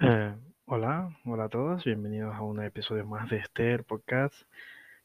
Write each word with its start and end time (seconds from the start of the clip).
Eh, 0.00 0.34
hola, 0.66 1.16
hola 1.24 1.44
a 1.44 1.48
todos, 1.48 1.84
bienvenidos 1.84 2.34
a 2.34 2.42
un 2.42 2.62
episodio 2.62 3.04
más 3.06 3.28
de 3.30 3.38
este 3.38 3.78
podcast. 3.82 4.34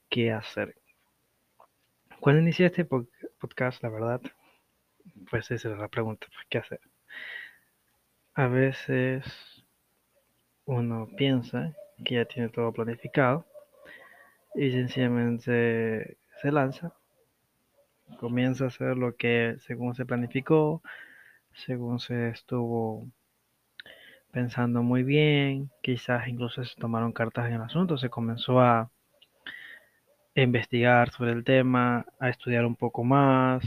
¿Qué 0.09 0.31
hacer? 0.31 0.75
Cuando 2.19 2.41
inicié 2.41 2.67
este 2.67 2.85
po- 2.85 3.07
podcast, 3.39 3.81
la 3.83 3.89
verdad, 3.89 4.21
pues 5.29 5.49
esa 5.51 5.71
es 5.71 5.77
la 5.77 5.87
pregunta, 5.87 6.27
pues, 6.27 6.45
¿qué 6.49 6.57
hacer? 6.59 6.79
A 8.35 8.47
veces 8.47 9.23
uno 10.65 11.07
piensa 11.17 11.73
que 12.03 12.15
ya 12.15 12.25
tiene 12.25 12.49
todo 12.49 12.71
planificado 12.71 13.45
y 14.55 14.71
sencillamente 14.71 16.17
se 16.41 16.51
lanza, 16.51 16.93
comienza 18.19 18.65
a 18.65 18.67
hacer 18.67 18.97
lo 18.97 19.15
que 19.15 19.55
según 19.59 19.95
se 19.95 20.05
planificó, 20.05 20.81
según 21.53 21.99
se 21.99 22.29
estuvo 22.29 23.07
pensando 24.33 24.81
muy 24.81 25.03
bien, 25.03 25.69
quizás 25.83 26.27
incluso 26.27 26.65
se 26.65 26.75
tomaron 26.75 27.13
cartas 27.13 27.47
en 27.47 27.53
el 27.53 27.61
asunto, 27.61 27.97
se 27.97 28.09
comenzó 28.09 28.59
a 28.59 28.89
investigar 30.35 31.11
sobre 31.11 31.33
el 31.33 31.43
tema, 31.43 32.05
a 32.19 32.29
estudiar 32.29 32.65
un 32.65 32.75
poco 32.75 33.03
más, 33.03 33.63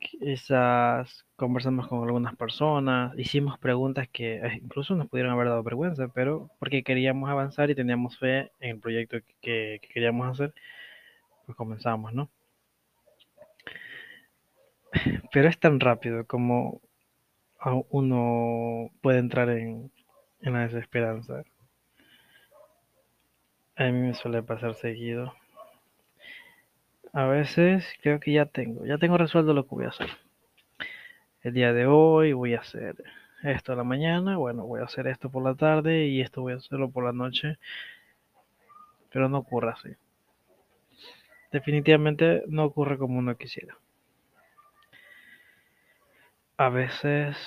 quizás 0.00 1.24
conversamos 1.36 1.86
con 1.86 2.02
algunas 2.02 2.34
personas, 2.36 3.16
hicimos 3.16 3.58
preguntas 3.60 4.08
que 4.08 4.38
eh, 4.38 4.60
incluso 4.60 4.96
nos 4.96 5.08
pudieron 5.08 5.32
haber 5.32 5.48
dado 5.48 5.62
vergüenza, 5.62 6.08
pero 6.08 6.50
porque 6.58 6.82
queríamos 6.82 7.30
avanzar 7.30 7.70
y 7.70 7.76
teníamos 7.76 8.18
fe 8.18 8.50
en 8.58 8.70
el 8.70 8.80
proyecto 8.80 9.18
que, 9.40 9.78
que 9.80 9.88
queríamos 9.94 10.28
hacer, 10.28 10.52
pues 11.46 11.56
comenzamos, 11.56 12.12
¿no? 12.12 12.28
Pero 15.32 15.48
es 15.48 15.58
tan 15.60 15.78
rápido 15.78 16.26
como 16.26 16.80
uno 17.90 18.90
puede 19.02 19.18
entrar 19.18 19.50
en, 19.50 19.90
en 20.40 20.52
la 20.52 20.60
desesperanza. 20.60 21.44
A 23.76 23.84
mí 23.84 23.92
me 23.92 24.14
suele 24.14 24.42
pasar 24.42 24.74
seguido. 24.74 25.32
A 27.12 27.26
veces 27.26 27.86
creo 28.02 28.20
que 28.20 28.32
ya 28.32 28.46
tengo, 28.46 28.86
ya 28.86 28.98
tengo 28.98 29.18
resuelto 29.18 29.52
lo 29.52 29.64
que 29.64 29.74
voy 29.74 29.84
a 29.86 29.88
hacer. 29.88 30.10
El 31.42 31.54
día 31.54 31.72
de 31.72 31.86
hoy 31.86 32.32
voy 32.32 32.54
a 32.54 32.60
hacer 32.60 33.02
esto 33.42 33.72
a 33.72 33.76
la 33.76 33.84
mañana, 33.84 34.36
bueno, 34.36 34.66
voy 34.66 34.80
a 34.80 34.84
hacer 34.84 35.06
esto 35.06 35.30
por 35.30 35.42
la 35.42 35.54
tarde 35.54 36.06
y 36.06 36.20
esto 36.20 36.42
voy 36.42 36.52
a 36.52 36.56
hacerlo 36.56 36.90
por 36.90 37.04
la 37.04 37.12
noche, 37.12 37.58
pero 39.10 39.28
no 39.28 39.38
ocurre 39.38 39.70
así. 39.70 39.88
Definitivamente 41.50 42.44
no 42.46 42.64
ocurre 42.64 42.98
como 42.98 43.18
uno 43.18 43.36
quisiera. 43.36 43.76
A 46.60 46.68
veces 46.68 47.38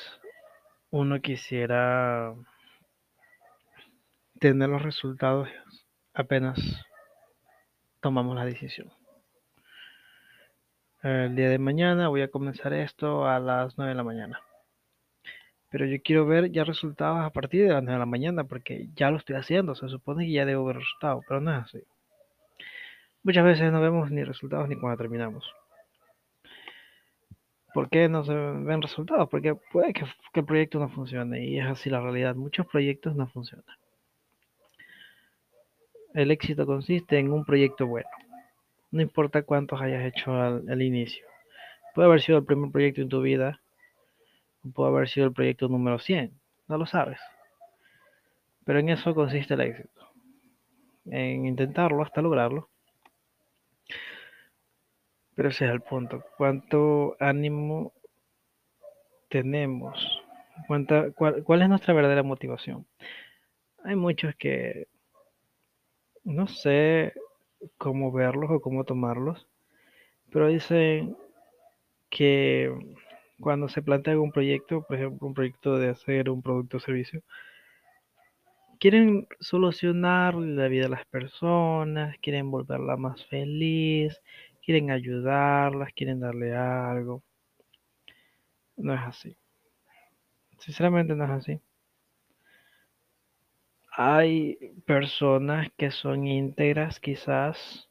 uno 0.90 1.22
quisiera 1.22 2.34
tener 4.40 4.70
los 4.70 4.82
resultados 4.82 5.48
apenas 6.16 6.60
tomamos 8.00 8.36
la 8.36 8.44
decisión. 8.44 8.92
El 11.04 11.36
día 11.36 11.50
de 11.50 11.60
mañana 11.60 12.08
voy 12.08 12.24
a 12.24 12.32
comenzar 12.32 12.74
esto 12.74 13.28
a 13.28 13.40
las 13.40 13.78
9 13.78 13.92
de 13.92 13.96
la 13.96 14.04
mañana. 14.04 14.42
Pero 15.70 15.86
yo 15.86 16.02
quiero 16.04 16.26
ver 16.26 16.52
ya 16.52 16.64
resultados 16.64 17.24
a 17.24 17.30
partir 17.30 17.68
de 17.68 17.74
las 17.74 17.84
9 17.84 17.94
de 17.94 18.00
la 18.00 18.08
mañana 18.08 18.46
porque 18.46 18.90
ya 18.96 19.12
lo 19.12 19.18
estoy 19.18 19.36
haciendo. 19.36 19.76
Se 19.76 19.90
supone 19.90 20.26
que 20.26 20.32
ya 20.32 20.46
debo 20.46 20.66
ver 20.66 20.78
resultados, 20.78 21.24
pero 21.28 21.40
no 21.40 21.56
es 21.56 21.66
así. 21.66 21.84
Muchas 23.22 23.46
veces 23.46 23.72
no 23.72 23.80
vemos 23.80 24.10
ni 24.10 24.24
resultados 24.24 24.68
ni 24.68 24.76
cuando 24.76 24.98
terminamos. 24.98 25.54
¿Por 27.74 27.90
qué 27.90 28.08
no 28.08 28.24
se 28.24 28.34
ven 28.34 28.82
resultados? 28.82 29.28
Porque 29.30 29.56
puede 29.56 29.94
que, 29.94 30.06
el 30.36 30.46
proyecto 30.46 30.80
no 30.80 30.90
funcione 30.90 31.44
y 31.44 31.60
es 31.60 31.66
así 31.66 31.90
la 31.90 32.02
realidad. 32.02 32.36
Muchos 32.36 32.68
proyectos 32.68 33.16
no 33.16 33.28
funcionan. 33.28 33.66
El 36.14 36.30
éxito 36.30 36.68
consiste 36.68 37.18
en 37.18 37.32
un 37.32 37.44
proyecto 37.44 37.88
bueno. 37.88 38.10
No 38.92 39.02
importa 39.02 39.42
cuántos 39.42 39.82
hayas 39.82 40.06
hecho 40.06 40.32
al, 40.40 40.82
inicio. 40.84 41.26
Puede 41.96 42.08
haber 42.08 42.22
sido 42.22 42.38
el 42.38 42.46
primer 42.46 42.72
proyecto 42.72 43.02
en 43.02 43.10
tu 43.10 43.22
vida, 43.22 43.60
puede 44.76 44.92
haber 44.92 45.10
sido 45.10 45.26
el 45.26 45.34
proyecto 45.34 45.68
número 45.68 45.98
100, 45.98 46.32
no 46.68 46.78
lo 46.78 46.86
sabes. 46.86 47.20
Pero 48.66 48.80
en 48.80 48.90
eso 48.90 49.16
consiste 49.16 49.56
el 49.56 49.62
éxito, 49.62 50.12
en 51.06 51.48
intentarlo 51.48 52.04
hasta 52.04 52.22
lograrlo. 52.22 52.70
Pero 55.36 55.50
ese 55.50 55.66
es 55.66 55.72
el 55.72 55.82
punto, 55.82 56.24
cuánto 56.38 57.16
ánimo 57.20 57.94
tenemos, 59.30 60.22
cuánta, 60.68 61.12
cuál, 61.12 61.44
cuál 61.44 61.64
es 61.64 61.70
nuestra 61.70 61.94
verdadera 61.94 62.24
motivación. 62.24 62.86
Hay 63.84 63.96
muchos 63.96 64.36
que 64.36 64.88
no 66.24 66.48
sé 66.48 67.14
cómo 67.78 68.12
verlos 68.12 68.52
o 68.52 68.62
cómo 68.62 68.84
tomarlos, 68.84 69.48
pero 70.32 70.48
dicen 70.48 71.18
que 72.10 72.72
cuando 73.40 73.68
se 73.68 73.82
plantea 73.82 74.20
un 74.20 74.32
proyecto, 74.32 74.84
por 74.84 74.98
ejemplo, 74.98 75.28
un 75.28 75.34
proyecto 75.34 75.78
de 75.78 75.90
hacer 75.90 76.30
un 76.30 76.42
producto 76.42 76.78
o 76.78 76.80
servicio, 76.80 77.24
quieren 78.80 79.28
solucionar 79.40 80.36
la 80.36 80.68
vida 80.68 80.84
de 80.84 80.90
las 80.90 81.06
personas, 81.06 82.16
quieren 82.22 82.52
volverla 82.52 82.98
más 82.98 83.26
feliz, 83.28 84.22
quieren 84.64 84.92
ayudarlas, 84.92 85.94
quieren 85.94 86.20
darle 86.20 86.56
algo. 86.56 87.24
No 88.78 88.94
es 88.94 89.02
así. 89.02 89.38
Sinceramente 90.60 91.16
no 91.16 91.26
es 91.26 91.32
así. 91.32 91.62
Hay 93.96 94.58
personas 94.86 95.70
que 95.78 95.92
son 95.92 96.26
íntegras, 96.26 97.00
quizás 97.00 97.90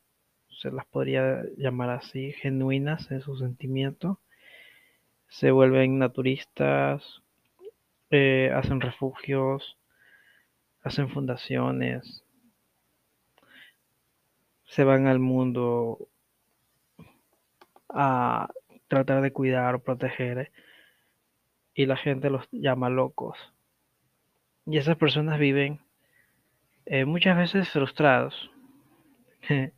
se 0.48 0.70
las 0.70 0.86
podría 0.86 1.44
llamar 1.56 1.90
así, 1.90 2.32
genuinas 2.32 3.10
en 3.10 3.20
su 3.20 3.36
sentimiento. 3.36 4.18
Se 5.28 5.50
vuelven 5.50 5.98
naturistas, 5.98 7.22
eh, 8.10 8.50
hacen 8.54 8.80
refugios, 8.80 9.78
hacen 10.82 11.08
fundaciones, 11.08 12.24
se 14.64 14.84
van 14.84 15.06
al 15.06 15.18
mundo 15.18 16.08
a 17.94 18.48
tratar 18.88 19.22
de 19.22 19.32
cuidar 19.32 19.74
o 19.74 19.82
proteger 19.82 20.50
y 21.74 21.86
la 21.86 21.96
gente 21.96 22.30
los 22.30 22.46
llama 22.52 22.90
locos. 22.90 23.38
Y 24.66 24.78
esas 24.78 24.96
personas 24.96 25.38
viven 25.38 25.80
eh, 26.86 27.04
muchas 27.04 27.36
veces 27.36 27.68
frustrados 27.70 28.50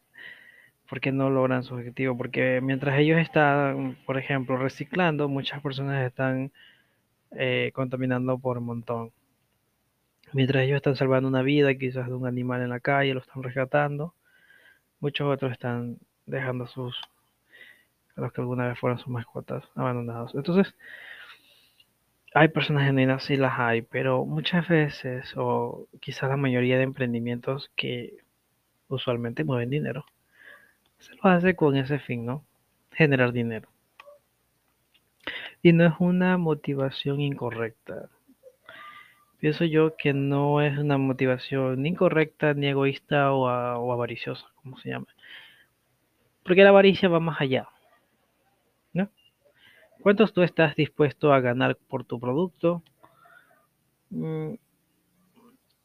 porque 0.88 1.12
no 1.12 1.30
logran 1.30 1.62
su 1.64 1.75
objetivo, 1.75 2.16
porque 2.16 2.60
mientras 2.62 2.98
ellos 2.98 3.19
están, 3.19 3.97
por 4.06 4.19
ejemplo, 4.19 4.56
reciclando, 4.56 5.28
muchas 5.28 5.62
personas 5.62 6.06
están 6.06 6.52
eh, 7.32 7.70
contaminando 7.75 8.38
por 8.38 8.58
un 8.58 8.64
montón. 8.64 9.12
Mientras 10.32 10.64
ellos 10.64 10.76
están 10.76 10.96
salvando 10.96 11.28
una 11.28 11.42
vida, 11.42 11.75
quizás 11.75 12.06
de 12.08 12.14
un 12.14 12.26
animal 12.26 12.62
en 12.62 12.70
la 12.70 12.81
calle, 12.81 13.14
lo 13.14 13.20
están 13.20 13.42
rescatando, 13.42 14.14
muchos 15.00 15.32
otros 15.32 15.52
están 15.52 15.98
dejando 16.26 16.66
sus, 16.66 17.00
a 18.16 18.20
los 18.20 18.32
que 18.32 18.41
alguna 18.41 18.69
vez 18.69 18.78
fueron 18.78 18.98
sus 18.98 19.08
mascotas 19.08 19.64
abandonados. 19.75 20.34
Entonces, 20.34 20.75
hay 22.34 22.48
personas 22.48 22.84
genuinas, 22.84 23.22
sí 23.25 23.36
las 23.36 23.58
hay, 23.58 23.82
pero 23.82 24.25
muchas 24.25 24.66
veces, 24.69 25.32
o 25.36 25.86
quizás 26.00 26.28
la 26.28 26.36
mayoría 26.36 26.76
de 26.76 26.82
emprendimientos 26.82 27.70
que 27.76 28.19
usualmente 28.88 29.44
mueven 29.44 29.70
dinero, 29.70 30.04
se 30.98 31.14
lo 31.14 31.25
hace 31.25 31.54
con 31.54 31.76
ese 31.76 31.98
fin, 32.00 32.26
¿no? 32.26 32.44
Generar 32.92 33.32
dinero. 33.32 33.69
Y 35.62 35.72
no 35.72 35.86
es 35.86 35.94
una 35.98 36.36
motivación 36.36 37.20
incorrecta. 37.20 38.10
Pienso 39.38 39.64
yo 39.64 39.96
que 39.96 40.12
no 40.12 40.61
es 40.61 40.76
una 40.78 40.99
motivación 40.99 41.82
ni 41.82 41.90
incorrecta, 41.90 42.55
ni 42.55 42.66
egoísta 42.66 43.32
o, 43.32 43.44
o 43.44 43.93
avariciosa, 43.93 44.46
como 44.56 44.76
se 44.78 44.90
llama. 44.90 45.06
Porque 46.43 46.62
la 46.62 46.70
avaricia 46.70 47.08
va 47.08 47.20
más 47.20 47.40
allá. 47.40 47.69
¿Cuántos 50.04 50.34
tú 50.34 50.42
estás 50.42 50.76
dispuesto 50.76 51.32
a 51.32 51.40
ganar 51.40 51.78
por 51.88 52.04
tu 52.04 52.20
producto? 52.20 52.82
Mm, 54.10 54.52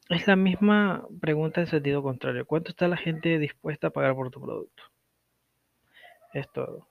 es 0.09 0.27
la 0.27 0.35
misma 0.35 1.07
pregunta 1.21 1.61
en 1.61 1.67
sentido 1.67 2.03
contrario. 2.03 2.45
¿Cuánto 2.45 2.71
está 2.71 2.89
la 2.89 2.97
gente 2.97 3.39
dispuesta 3.39 3.87
a 3.87 3.89
pagar 3.91 4.15
por 4.15 4.29
tu 4.29 4.41
producto? 4.41 4.83
Es 6.33 6.51
todo. 6.51 6.85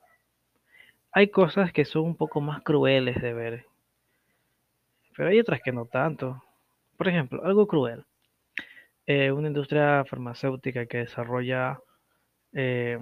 Hay 1.11 1.27
cosas 1.27 1.71
que 1.71 1.85
son 1.85 2.01
un 2.05 2.15
poco 2.15 2.41
más 2.41 2.63
crueles 2.63 3.21
de 3.21 3.31
ver, 3.31 3.65
pero 5.15 5.29
hay 5.29 5.39
otras 5.39 5.61
que 5.61 5.71
no 5.71 5.85
tanto. 5.85 6.43
Por 6.97 7.09
ejemplo, 7.09 7.45
algo 7.45 7.67
cruel. 7.67 8.05
Eh, 9.05 9.31
una 9.31 9.49
industria 9.49 10.03
farmacéutica 10.03 10.87
que 10.87 10.97
desarrolla 10.97 11.79
eh, 12.53 12.97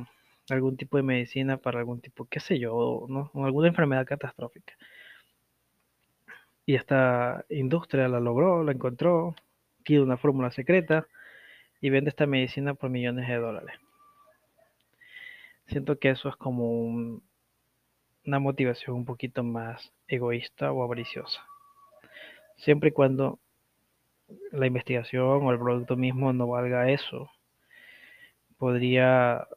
algún 0.49 0.77
tipo 0.77 0.97
de 0.97 1.03
medicina 1.03 1.57
para 1.57 1.79
algún 1.79 2.01
tipo, 2.01 2.25
qué 2.25 2.39
sé 2.39 2.59
yo, 2.59 3.05
¿no? 3.09 3.31
alguna 3.45 3.67
enfermedad 3.69 4.05
catastrófica. 4.05 4.73
y 6.65 6.75
esta 6.75 7.45
industria 7.49 8.07
la 8.09 8.19
logró, 8.19 8.63
la 8.63 8.73
encontró, 8.73 9.35
tiene 9.83 10.03
una 10.03 10.17
fórmula 10.17 10.51
secreta 10.51 11.07
y 11.81 11.89
vende 11.89 12.09
esta 12.09 12.25
medicina 12.27 12.73
por 12.73 12.89
millones 12.89 13.27
de 13.27 13.35
dólares. 13.37 13.75
Siento 15.67 15.99
que 15.99 16.09
eso 16.09 16.29
es 16.29 16.35
como 16.35 16.71
un- 16.71 17.23
una 18.25 18.39
motivación 18.39 18.95
un 18.95 19.05
poquito 19.05 19.43
más 19.43 19.93
egoísta 20.07 20.71
o 20.71 20.83
avariciosa. 20.83 21.41
Siempre 22.57 22.89
y 22.89 22.91
cuando 22.91 23.39
la 24.51 24.67
investigación 24.67 25.45
o 25.45 25.51
el 25.51 25.59
producto 25.59 25.95
mismo 25.95 26.33
no 26.33 26.47
valga 26.47 26.89
eso, 26.91 27.29
podría 28.57 29.47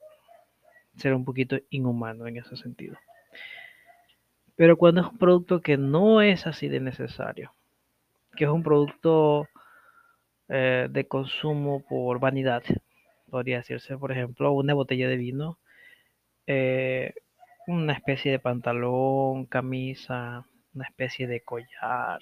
ser 0.96 1.14
un 1.14 1.24
poquito 1.24 1.58
inhumano 1.70 2.26
en 2.26 2.36
ese 2.38 2.56
sentido. 2.56 2.96
Pero 4.56 4.76
cuando 4.76 5.00
es 5.00 5.06
un 5.06 5.18
producto 5.18 5.60
que 5.60 5.76
no 5.76 6.20
es 6.20 6.46
así 6.46 6.68
de 6.68 6.80
necesario, 6.80 7.54
que 8.36 8.44
es 8.44 8.50
un 8.50 8.62
producto 8.62 9.48
eh, 10.48 10.88
de 10.90 11.06
consumo 11.06 11.82
por 11.88 12.20
vanidad, 12.20 12.62
podría 13.30 13.58
decirse, 13.58 13.96
por 13.96 14.12
ejemplo, 14.12 14.52
una 14.52 14.74
botella 14.74 15.08
de 15.08 15.16
vino, 15.16 15.58
eh, 16.46 17.14
una 17.66 17.92
especie 17.94 18.32
de 18.32 18.38
pantalón, 18.38 19.46
camisa, 19.46 20.44
una 20.74 20.84
especie 20.84 21.26
de 21.26 21.40
collar, 21.40 22.20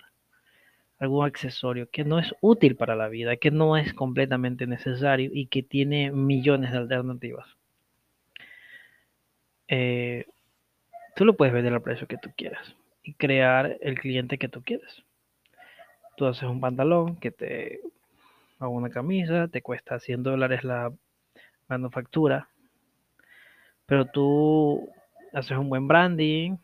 algún 0.99 1.26
accesorio 1.26 1.88
que 1.91 2.05
no 2.05 2.19
es 2.19 2.35
útil 2.41 2.76
para 2.76 2.97
la 2.97 3.09
vida, 3.09 3.37
que 3.37 3.50
no 3.50 3.76
es 3.76 3.94
completamente 3.94 4.67
necesario 4.67 5.31
y 5.32 5.47
que 5.47 5.62
tiene 5.62 6.12
millones 6.12 6.73
de 6.73 6.79
alternativas. 6.79 7.57
Eh, 9.69 10.26
tú 11.15 11.25
lo 11.25 11.37
puedes 11.37 11.55
vender 11.55 11.73
al 11.73 11.82
precio 11.82 12.06
que 12.06 12.17
tú 12.17 12.31
quieras 12.37 12.75
y 13.03 13.15
crear 13.15 13.76
el 13.81 13.99
cliente 13.99 14.38
que 14.38 14.49
tú 14.49 14.62
quieres. 14.62 15.05
Tú 16.17 16.26
haces 16.26 16.44
un 16.44 16.61
pantalón 16.61 17.17
que 17.17 17.31
te 17.31 17.81
o 18.61 18.69
una 18.69 18.91
camisa, 18.91 19.49
te 19.49 19.62
cuesta 19.62 20.00
100 20.00 20.23
dólares 20.23 20.65
la 20.65 20.93
manufactura, 21.69 22.49
pero 23.87 24.06
tú 24.06 24.91
haces 25.32 25.56
un 25.56 25.69
buen 25.69 25.87
branding, 25.87 26.56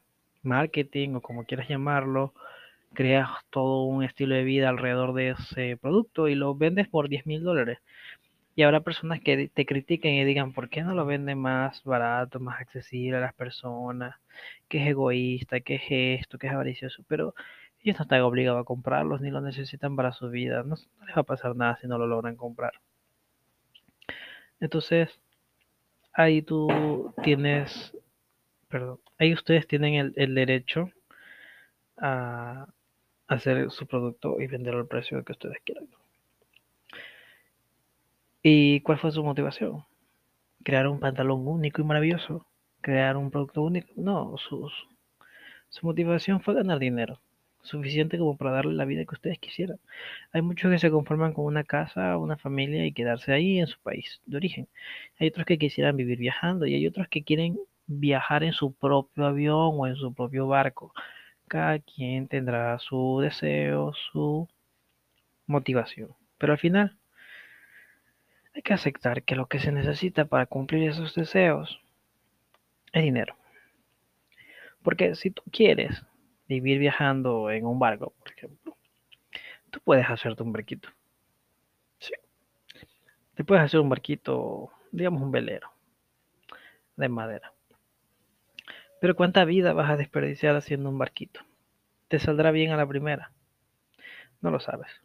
marketing 0.42 1.14
o 1.14 1.20
como 1.20 1.44
quieras 1.44 1.68
llamarlo, 1.68 2.34
creas 2.94 3.28
todo 3.50 3.84
un 3.84 4.02
estilo 4.02 4.34
de 4.34 4.44
vida 4.44 4.68
alrededor 4.68 5.14
de 5.14 5.30
ese 5.30 5.76
producto 5.76 6.28
y 6.28 6.34
lo 6.34 6.54
vendes 6.54 6.88
por 6.88 7.08
10 7.08 7.26
mil 7.26 7.42
dólares. 7.42 7.78
Y 8.56 8.62
habrá 8.62 8.80
personas 8.80 9.20
que 9.20 9.48
te 9.48 9.66
critiquen 9.66 10.14
y 10.14 10.24
digan, 10.24 10.52
¿por 10.52 10.68
qué 10.68 10.82
no 10.82 10.94
lo 10.94 11.06
vende 11.06 11.34
más 11.34 11.82
barato, 11.84 12.38
más 12.40 12.60
accesible 12.60 13.16
a 13.16 13.20
las 13.20 13.34
personas? 13.34 14.16
Que 14.68 14.82
es 14.82 14.88
egoísta, 14.88 15.60
que 15.60 15.76
es 15.76 16.20
esto, 16.20 16.38
que 16.38 16.46
es 16.46 16.52
avaricioso. 16.52 17.04
Pero 17.08 17.34
ellos 17.80 17.98
no 17.98 18.04
están 18.04 18.22
obligados 18.22 18.62
a 18.62 18.64
comprarlos 18.64 19.20
ni 19.20 19.30
lo 19.30 19.40
necesitan 19.40 19.96
para 19.96 20.12
su 20.12 20.30
vida. 20.30 20.62
No, 20.62 20.76
les 21.06 21.16
va 21.16 21.22
a 21.22 21.24
pasar 21.24 21.56
nada 21.56 21.78
si 21.80 21.88
no 21.88 21.98
lo 21.98 22.06
logran 22.06 22.36
comprar. 22.36 22.72
Entonces, 24.60 25.20
ahí 26.12 26.42
tú 26.42 27.12
tienes, 27.22 27.96
perdón, 28.68 29.00
ahí 29.18 29.34
ustedes 29.34 29.66
tienen 29.66 29.94
el, 29.94 30.12
el 30.16 30.34
derecho 30.34 30.90
a 31.98 32.66
hacer 33.26 33.70
su 33.70 33.86
producto 33.86 34.40
y 34.40 34.46
venderlo 34.46 34.80
al 34.80 34.88
precio 34.88 35.24
que 35.24 35.32
ustedes 35.32 35.58
quieran. 35.64 35.88
¿Y 38.46 38.80
cuál 38.82 38.98
fue 38.98 39.10
su 39.10 39.24
motivación? 39.24 39.84
Crear 40.64 40.86
un 40.88 41.00
pantalón 41.00 41.48
único 41.48 41.80
y 41.80 41.84
maravilloso. 41.84 42.46
Crear 42.82 43.16
un 43.16 43.30
producto 43.30 43.62
único. 43.62 43.88
No, 43.96 44.36
su, 44.36 44.70
su 45.70 45.86
motivación 45.86 46.42
fue 46.42 46.54
ganar 46.54 46.78
dinero. 46.78 47.20
Suficiente 47.62 48.18
como 48.18 48.36
para 48.36 48.50
darle 48.50 48.74
la 48.74 48.84
vida 48.84 49.06
que 49.06 49.14
ustedes 49.14 49.38
quisieran. 49.38 49.80
Hay 50.32 50.42
muchos 50.42 50.70
que 50.70 50.78
se 50.78 50.90
conforman 50.90 51.32
con 51.32 51.46
una 51.46 51.64
casa, 51.64 52.18
una 52.18 52.36
familia 52.36 52.84
y 52.84 52.92
quedarse 52.92 53.32
ahí 53.32 53.60
en 53.60 53.66
su 53.66 53.80
país 53.80 54.20
de 54.26 54.36
origen. 54.36 54.68
Hay 55.18 55.28
otros 55.28 55.46
que 55.46 55.56
quisieran 55.58 55.96
vivir 55.96 56.18
viajando 56.18 56.66
y 56.66 56.74
hay 56.74 56.86
otros 56.86 57.08
que 57.08 57.24
quieren 57.24 57.58
viajar 57.86 58.44
en 58.44 58.52
su 58.52 58.74
propio 58.74 59.24
avión 59.26 59.70
o 59.72 59.86
en 59.86 59.96
su 59.96 60.12
propio 60.12 60.46
barco. 60.48 60.92
Cada 61.48 61.78
quien 61.78 62.28
tendrá 62.28 62.78
su 62.78 63.20
deseo, 63.22 63.94
su 64.12 64.48
motivación. 65.46 66.10
Pero 66.38 66.52
al 66.52 66.58
final 66.58 66.98
hay 68.54 68.62
que 68.62 68.72
aceptar 68.72 69.24
que 69.24 69.34
lo 69.34 69.46
que 69.46 69.58
se 69.58 69.72
necesita 69.72 70.24
para 70.26 70.46
cumplir 70.46 70.88
esos 70.88 71.14
deseos 71.14 71.80
es 72.92 73.02
dinero. 73.02 73.36
Porque 74.82 75.16
si 75.16 75.30
tú 75.30 75.42
quieres 75.50 76.04
vivir 76.46 76.78
viajando 76.78 77.50
en 77.50 77.66
un 77.66 77.78
barco, 77.78 78.12
por 78.18 78.30
ejemplo, 78.30 78.76
tú 79.70 79.80
puedes 79.80 80.08
hacerte 80.08 80.42
un 80.44 80.52
barquito. 80.52 80.88
Sí. 81.98 82.12
Te 83.34 83.42
puedes 83.44 83.64
hacer 83.64 83.80
un 83.80 83.88
barquito, 83.88 84.70
digamos 84.92 85.20
un 85.20 85.32
velero 85.32 85.70
de 86.96 87.08
madera. 87.08 87.52
Pero 89.00 89.16
¿cuánta 89.16 89.44
vida 89.44 89.72
vas 89.72 89.90
a 89.90 89.96
desperdiciar 89.96 90.54
haciendo 90.54 90.88
un 90.90 90.98
barquito? 90.98 91.40
¿Te 92.06 92.20
saldrá 92.20 92.52
bien 92.52 92.70
a 92.70 92.76
la 92.76 92.86
primera? 92.86 93.32
No 94.40 94.50
lo 94.50 94.60
sabes. 94.60 95.03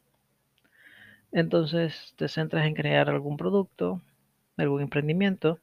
Entonces 1.32 2.14
te 2.18 2.28
centras 2.28 2.66
en 2.66 2.74
crear 2.74 3.10
algún 3.10 3.38
producto, 3.38 4.02
algún 4.58 4.82
emprendimiento, 4.82 5.60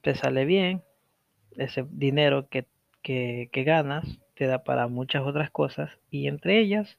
te 0.00 0.14
sale 0.14 0.44
bien, 0.44 0.82
ese 1.56 1.84
dinero 1.90 2.48
que, 2.48 2.66
que, 3.02 3.48
ganas 3.64 4.06
te 4.34 4.46
da 4.46 4.62
para 4.62 4.88
muchas 4.88 5.22
otras 5.22 5.50
cosas 5.50 5.90
y 6.10 6.28
entre 6.28 6.60
ellas 6.60 6.98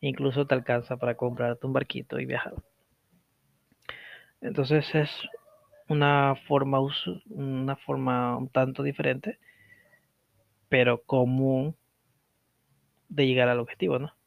incluso 0.00 0.46
te 0.46 0.54
alcanza 0.54 0.96
para 0.96 1.16
comprarte 1.16 1.66
un 1.66 1.72
barquito 1.72 2.20
y 2.20 2.26
viajar. 2.26 2.54
Entonces 4.40 4.94
es 4.94 5.10
una 5.88 6.34
forma, 6.46 6.80
una 7.30 7.76
forma 7.76 8.36
un 8.36 8.48
tanto 8.48 8.82
diferente, 8.82 9.38
pero 10.68 11.02
común 11.02 11.74
de 13.08 13.26
llegar 13.26 13.48
al 13.48 13.60
objetivo, 13.60 13.98
¿no? 13.98 14.17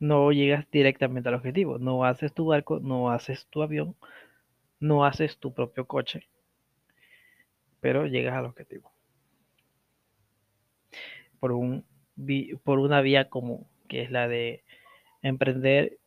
No 0.00 0.32
llegas 0.32 0.68
directamente 0.72 1.28
al 1.28 1.36
objetivo, 1.36 1.78
no 1.78 2.04
haces 2.04 2.32
tu 2.34 2.46
barco, 2.46 2.80
no 2.80 3.10
haces 3.10 3.46
tu 3.46 3.62
avión, 3.62 3.94
no 4.80 5.04
haces 5.04 5.38
tu 5.38 5.54
propio 5.54 5.86
coche, 5.86 6.26
pero 7.80 8.06
llegas 8.06 8.34
al 8.34 8.46
objetivo. 8.46 8.90
Por, 11.38 11.52
un, 11.52 11.84
por 12.64 12.78
una 12.78 13.00
vía 13.00 13.28
común, 13.28 13.66
que 13.88 14.02
es 14.02 14.10
la 14.10 14.26
de 14.26 14.64
emprender 15.22 15.98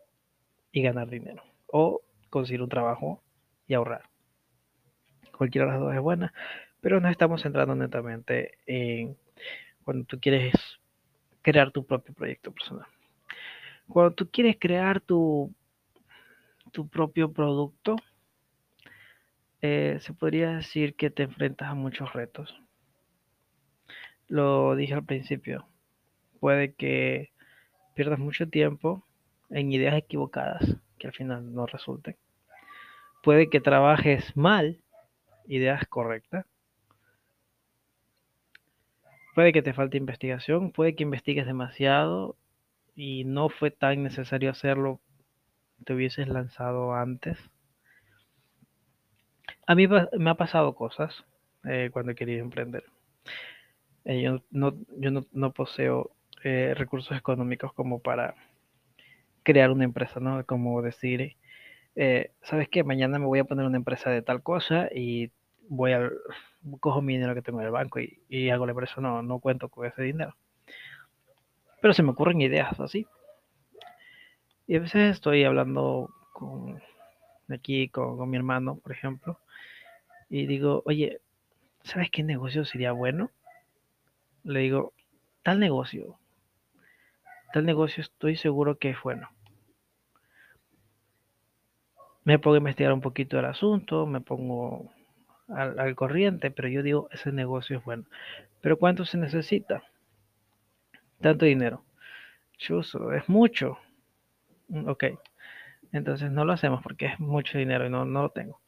y 0.71 0.81
ganar 0.81 1.09
dinero, 1.09 1.43
o 1.67 2.01
conseguir 2.29 2.62
un 2.62 2.69
trabajo 2.69 3.21
y 3.67 3.75
ahorrar. 3.75 4.09
Cualquiera 5.38 5.67
de 5.67 5.73
las 5.73 5.81
dos 5.81 5.93
es 5.93 6.01
buena, 6.01 6.33
pero 6.81 7.00
nos 7.00 7.12
estamos 7.12 7.41
centrando 7.41 7.75
netamente 7.75 8.57
en 8.65 9.17
cuando 9.83 10.05
tú 10.05 10.19
quieres 10.19 10.53
crear 11.41 11.71
tu 11.71 11.85
propio 11.85 12.13
proyecto 12.13 12.51
personal. 12.51 12.88
Cuando 13.93 14.15
tú 14.15 14.27
quieres 14.31 14.57
crear 14.59 15.01
tu, 15.01 15.53
tu 16.71 16.88
propio 16.88 17.31
producto, 17.31 17.95
eh, 19.62 20.00
se 20.01 20.15
podría 20.15 20.55
decir 20.55 20.95
que 20.95 21.12
te 21.12 21.21
enfrentas 21.21 21.69
a 21.69 21.75
muchos 21.75 22.12
retos. 22.12 22.59
Lo 24.27 24.75
dije 24.75 24.95
al 24.95 25.05
principio, 25.05 25.67
puede 26.39 26.73
que 26.73 27.33
pierdas 27.93 28.17
mucho 28.17 28.50
tiempo 28.50 29.05
en 29.51 29.71
ideas 29.71 29.93
equivocadas 29.93 30.75
que 30.97 31.05
al 31.05 31.13
final 31.13 31.53
no 31.53 31.67
resulten. 31.67 32.17
Puede 33.21 33.47
que 33.47 33.62
trabajes 33.62 34.35
mal 34.35 34.81
ideas 35.45 35.85
correctas. 35.85 36.47
Puede 39.35 39.53
que 39.53 39.62
te 39.62 39.73
falte 39.73 39.97
investigación, 39.97 40.71
puede 40.71 40.95
que 40.95 41.03
investigues 41.03 41.45
demasiado 41.45 42.35
y 42.95 43.23
no 43.25 43.50
fue 43.50 43.71
tan 43.71 44.03
necesario 44.03 44.51
hacerlo, 44.51 45.00
te 45.85 45.93
hubieses 45.93 46.27
lanzado 46.27 46.93
antes. 46.93 47.38
A 49.65 49.75
mí 49.75 49.88
me 49.88 50.29
ha 50.29 50.35
pasado 50.35 50.75
cosas 50.75 51.23
eh, 51.65 51.89
cuando 51.91 52.12
he 52.12 52.15
querido 52.15 52.41
emprender. 52.41 52.83
Eh, 54.05 54.21
yo 54.21 54.41
no, 54.51 54.75
yo 54.97 55.12
no, 55.31 55.53
poseo 55.53 56.12
eh, 56.43 56.73
recursos 56.75 57.17
económicos 57.17 57.73
como 57.73 58.00
para 58.00 58.35
crear 59.43 59.71
una 59.71 59.85
empresa, 59.85 60.19
¿no? 60.19 60.45
Como 60.45 60.81
decir, 60.81 61.35
¿sabes 62.41 62.69
qué? 62.69 62.83
Mañana 62.83 63.19
me 63.19 63.25
voy 63.25 63.39
a 63.39 63.45
poner 63.45 63.65
una 63.65 63.77
empresa 63.77 64.09
de 64.09 64.21
tal 64.21 64.43
cosa 64.43 64.89
y 64.93 65.31
voy 65.69 65.93
a 65.93 66.09
cojo 66.79 67.01
mi 67.01 67.13
dinero 67.13 67.35
que 67.35 67.41
tengo 67.41 67.59
en 67.59 67.65
el 67.65 67.71
banco 67.71 68.00
y, 68.00 68.21
y 68.29 68.50
hago 68.50 68.65
la 68.65 68.71
empresa. 68.71 69.01
No, 69.01 69.21
no 69.21 69.39
cuento 69.39 69.69
con 69.69 69.85
ese 69.88 70.03
dinero. 70.03 70.35
Pero 71.83 71.93
se 71.93 72.01
me 72.01 72.11
ocurren 72.11 72.39
ideas 72.39 72.79
así. 72.79 73.05
Y 74.67 74.77
a 74.77 74.79
veces 74.79 75.11
estoy 75.11 75.43
hablando 75.43 76.09
con 76.31 76.81
aquí 77.49 77.89
con, 77.89 78.15
con 78.15 78.29
mi 78.29 78.37
hermano, 78.37 78.77
por 78.77 78.93
ejemplo, 78.93 79.37
y 80.29 80.45
digo, 80.45 80.81
oye, 80.85 81.19
¿sabes 81.83 82.09
qué 82.09 82.23
negocio 82.23 82.63
sería 82.63 82.93
bueno? 82.93 83.31
Le 84.45 84.61
digo, 84.61 84.93
tal 85.43 85.59
negocio, 85.59 86.17
tal 87.51 87.65
negocio 87.65 87.99
estoy 87.99 88.37
seguro 88.37 88.77
que 88.77 88.91
es 88.91 88.97
bueno. 89.03 89.27
Me 92.23 92.39
pongo 92.39 92.55
a 92.55 92.59
investigar 92.59 92.93
un 92.93 93.01
poquito 93.01 93.37
el 93.37 93.45
asunto, 93.45 94.05
me 94.05 94.21
pongo 94.21 94.89
al, 95.49 95.77
al 95.77 95.95
corriente, 95.95 96.49
pero 96.49 96.69
yo 96.69 96.81
digo, 96.81 97.09
ese 97.11 97.33
negocio 97.33 97.79
es 97.79 97.83
bueno. 97.83 98.05
Pero 98.61 98.79
¿cuánto 98.79 99.03
se 99.03 99.17
necesita? 99.17 99.83
Tanto 101.24 101.46
dinero. 101.46 101.84
Chuso, 102.58 103.13
es 103.13 103.30
mucho. 103.30 103.77
Mm, 104.70 104.89
Ok, 104.89 105.06
entonces 105.94 106.32
no 106.32 106.46
lo 106.46 106.53
hacemos 106.53 106.84
porque 106.84 107.08
es 107.08 107.20
mucho 107.20 107.58
dinero 107.58 107.88
y 107.88 107.89
no, 107.92 108.06
no 108.06 108.24
lo 108.24 108.30
tengo. 108.32 108.62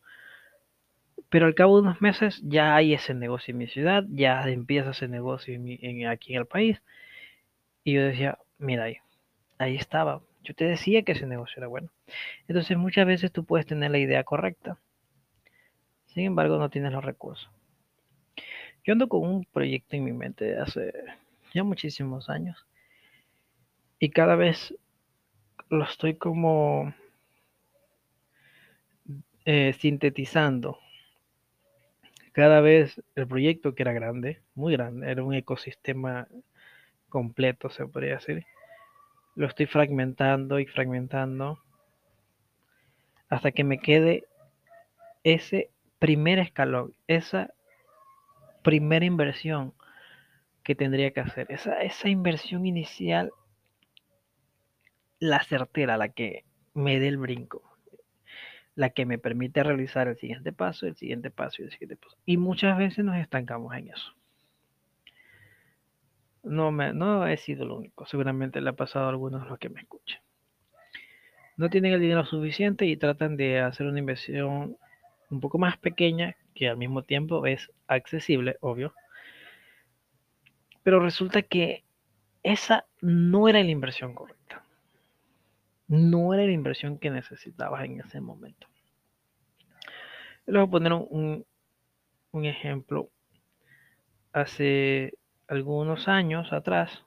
Pero 1.29 1.45
al 1.45 1.53
cabo 1.53 1.75
de 1.75 1.83
unos 1.83 2.01
meses 2.01 2.41
ya 2.43 2.75
hay 2.75 2.95
ese 2.95 3.13
negocio 3.13 3.51
en 3.51 3.59
mi 3.59 3.67
ciudad, 3.67 4.05
ya 4.09 4.41
empieza 4.49 4.89
ese 4.89 5.07
negocio 5.07 5.53
en 5.53 5.63
mi- 5.63 5.77
en- 5.83 6.07
aquí 6.07 6.33
en 6.33 6.39
el 6.39 6.47
país. 6.47 6.81
Y 7.85 7.93
yo 7.93 8.01
decía, 8.03 8.37
mira 8.57 8.83
ahí, 8.83 8.97
ahí 9.59 9.75
estaba. 9.77 10.21
Yo 10.43 10.55
te 10.55 10.65
decía 10.65 11.03
que 11.03 11.13
ese 11.13 11.27
negocio 11.27 11.55
era 11.57 11.67
bueno. 11.67 11.89
Entonces 12.47 12.77
muchas 12.77 13.07
veces 13.07 13.31
tú 13.31 13.45
puedes 13.45 13.67
tener 13.67 13.91
la 13.91 13.99
idea 13.99 14.23
correcta, 14.25 14.79
sin 16.07 16.23
embargo 16.25 16.57
no 16.57 16.71
tienes 16.71 16.93
los 16.93 17.05
recursos. 17.05 17.47
Yo 18.85 18.93
ando 18.93 19.09
con 19.09 19.21
un 19.27 19.43
proyecto 19.45 19.95
en 19.97 20.03
mi 20.05 20.13
mente 20.13 20.45
de 20.45 20.59
hace 20.61 20.93
ya 21.55 21.63
muchísimos 21.63 22.29
años 22.29 22.67
y 23.97 24.09
cada 24.09 24.35
vez 24.35 24.75
lo 25.69 25.85
estoy 25.85 26.15
como 26.15 26.93
eh, 29.45 29.73
sintetizando. 29.79 30.77
Cada 32.33 32.59
vez 32.59 33.01
el 33.15 33.27
proyecto 33.27 33.73
que 33.73 33.83
era 33.83 33.93
grande, 33.93 34.41
muy 34.53 34.73
grande, 34.73 35.09
era 35.09 35.23
un 35.23 35.33
ecosistema 35.33 36.27
completo, 37.07 37.69
se 37.69 37.87
podría 37.87 38.15
decir, 38.15 38.45
lo 39.35 39.47
estoy 39.47 39.65
fragmentando 39.65 40.59
y 40.59 40.65
fragmentando 40.65 41.59
hasta 43.29 43.51
que 43.51 43.63
me 43.63 43.79
quede 43.79 44.25
ese 45.23 45.71
primer 45.99 46.39
escalón, 46.39 46.93
esa 47.07 47.53
primera 48.61 49.05
inversión 49.05 49.73
que 50.65 50.73
tendría 50.73 51.11
que 51.11 51.19
hacer, 51.19 51.45
esa, 51.49 51.79
esa 51.83 52.09
inversión 52.09 52.65
inicial, 52.65 53.31
la 55.19 55.41
certera, 55.43 55.95
la 55.95 56.09
que 56.09 56.43
me 56.73 56.99
dé 56.99 57.07
el 57.07 57.17
brinco, 57.17 57.61
la 58.73 58.89
que 58.89 59.05
me 59.05 59.19
permite 59.19 59.61
realizar 59.61 60.07
el 60.07 60.17
siguiente 60.17 60.51
paso, 60.51 60.87
el 60.87 60.95
siguiente 60.95 61.29
paso 61.29 61.61
y 61.61 61.65
el 61.65 61.71
siguiente 61.71 61.97
paso. 61.97 62.17
Y 62.25 62.37
muchas 62.37 62.79
veces 62.79 63.05
nos 63.05 63.15
estancamos 63.17 63.75
en 63.75 63.89
eso. 63.89 64.13
No, 66.41 66.71
me, 66.71 66.93
no 66.93 67.27
he 67.27 67.37
sido 67.37 67.63
el 67.63 67.71
único, 67.71 68.07
seguramente 68.07 68.59
le 68.59 68.71
ha 68.71 68.73
pasado 68.73 69.05
a 69.05 69.09
algunos 69.09 69.43
de 69.43 69.49
los 69.49 69.59
que 69.59 69.69
me 69.69 69.81
escuchan. 69.81 70.19
No 71.57 71.69
tienen 71.69 71.93
el 71.93 72.01
dinero 72.01 72.25
suficiente 72.25 72.87
y 72.87 72.97
tratan 72.97 73.37
de 73.37 73.59
hacer 73.59 73.85
una 73.85 73.99
inversión 73.99 74.77
un 75.29 75.39
poco 75.41 75.59
más 75.59 75.77
pequeña, 75.77 76.35
que 76.55 76.67
al 76.67 76.77
mismo 76.77 77.03
tiempo 77.03 77.45
es 77.45 77.71
accesible, 77.87 78.57
obvio. 78.61 78.95
Pero 80.85 80.99
resulta 80.99 81.41
que 81.41 81.83
esa 82.43 82.85
no 83.01 83.47
era 83.47 83.63
la 83.63 83.71
inversión 83.71 84.13
correcta. 84.13 84.63
No 85.87 86.31
era 86.31 86.45
la 86.45 86.51
inversión 86.51 86.99
que 86.99 87.09
necesitabas 87.09 87.83
en 87.85 88.01
ese 88.01 88.21
momento. 88.21 88.67
Les 90.45 90.57
voy 90.57 90.67
a 90.67 90.69
poner 90.69 90.93
un, 90.93 91.43
un, 92.31 92.45
ejemplo. 92.45 93.09
Hace 94.31 95.17
algunos 95.47 96.07
años 96.07 96.53
atrás, 96.53 97.03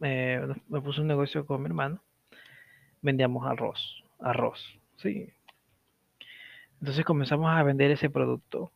eh, 0.00 0.44
me 0.66 0.80
puse 0.80 1.00
un 1.00 1.06
negocio 1.06 1.46
con 1.46 1.62
mi 1.62 1.68
hermano. 1.68 2.02
Vendíamos 3.02 3.46
arroz, 3.46 4.02
arroz, 4.18 4.80
sí. 4.96 5.32
Entonces 6.80 7.04
comenzamos 7.04 7.52
a 7.52 7.62
vender 7.62 7.92
ese 7.92 8.10
producto 8.10 8.72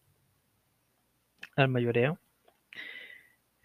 al 1.56 1.66
mayoreo. 1.66 2.20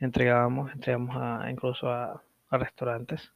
Entregábamos, 0.01 0.73
entregamos 0.73 1.15
a, 1.15 1.49
incluso 1.49 1.89
a, 1.89 2.21
a 2.49 2.57
restaurantes. 2.57 3.31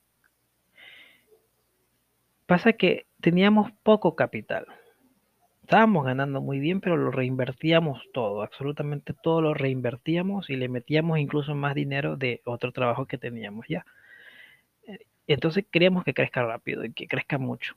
Pasa 2.46 2.74
que 2.74 3.06
teníamos 3.22 3.72
poco 3.84 4.16
capital. 4.16 4.66
Estábamos 5.62 6.06
ganando 6.06 6.42
muy 6.42 6.60
bien, 6.60 6.82
pero 6.82 6.98
lo 6.98 7.10
reinvertíamos 7.10 8.04
todo, 8.14 8.44
absolutamente 8.44 9.14
todo 9.14 9.42
lo 9.42 9.54
reinvertíamos 9.54 10.50
y 10.50 10.58
le 10.58 10.70
metíamos 10.70 11.18
incluso 11.18 11.56
más 11.56 11.74
dinero 11.74 12.18
de 12.18 12.42
otro 12.46 12.72
trabajo 12.72 13.06
que 13.08 13.18
teníamos 13.18 13.66
ya. 13.68 13.86
Entonces 15.28 15.66
queríamos 15.72 16.04
que 16.04 16.14
crezca 16.14 16.44
rápido 16.44 16.86
y 16.86 16.94
que 16.94 17.08
crezca 17.08 17.38
mucho. 17.38 17.76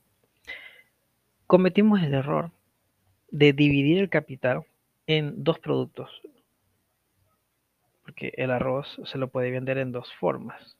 Cometimos 1.46 2.02
el 2.02 2.12
error 2.12 2.50
de 3.30 3.52
dividir 3.52 3.98
el 3.98 4.10
capital 4.10 4.64
en 5.06 5.42
dos 5.42 5.58
productos, 5.58 6.10
porque 8.18 8.34
el 8.36 8.50
arroz 8.50 9.00
se 9.04 9.16
lo 9.16 9.28
puede 9.28 9.52
vender 9.52 9.78
en 9.78 9.92
dos 9.92 10.12
formas. 10.14 10.76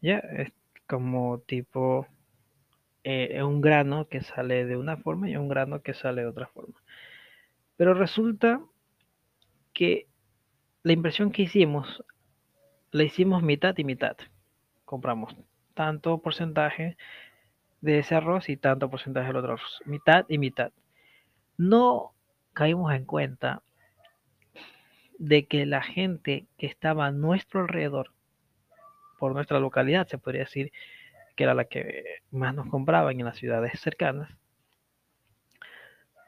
Ya, 0.00 0.18
es 0.18 0.52
como 0.86 1.40
tipo 1.40 2.06
eh, 3.02 3.42
un 3.42 3.60
grano 3.60 4.06
que 4.06 4.20
sale 4.20 4.64
de 4.64 4.76
una 4.76 4.96
forma 4.96 5.28
y 5.28 5.36
un 5.36 5.48
grano 5.48 5.82
que 5.82 5.92
sale 5.92 6.22
de 6.22 6.28
otra 6.28 6.46
forma. 6.46 6.80
Pero 7.76 7.94
resulta 7.94 8.60
que 9.72 10.06
la 10.84 10.92
inversión 10.92 11.32
que 11.32 11.42
hicimos 11.42 12.04
la 12.92 13.02
hicimos 13.02 13.42
mitad 13.42 13.76
y 13.76 13.82
mitad. 13.82 14.16
Compramos 14.84 15.34
tanto 15.74 16.18
porcentaje 16.18 16.96
de 17.80 17.98
ese 17.98 18.14
arroz 18.14 18.48
y 18.48 18.56
tanto 18.56 18.88
porcentaje 18.88 19.26
del 19.26 19.36
otro 19.36 19.54
arroz. 19.54 19.80
Mitad 19.84 20.26
y 20.28 20.38
mitad. 20.38 20.70
No 21.56 22.12
caímos 22.52 22.92
en 22.92 23.04
cuenta 23.04 23.62
de 25.22 25.46
que 25.46 25.66
la 25.66 25.82
gente 25.82 26.48
que 26.58 26.66
estaba 26.66 27.06
a 27.06 27.12
nuestro 27.12 27.60
alrededor, 27.60 28.10
por 29.20 29.32
nuestra 29.32 29.60
localidad, 29.60 30.08
se 30.08 30.18
podría 30.18 30.42
decir, 30.42 30.72
que 31.36 31.44
era 31.44 31.54
la 31.54 31.66
que 31.66 32.22
más 32.32 32.52
nos 32.56 32.68
compraban 32.68 33.20
en 33.20 33.26
las 33.26 33.36
ciudades 33.36 33.78
cercanas, 33.80 34.36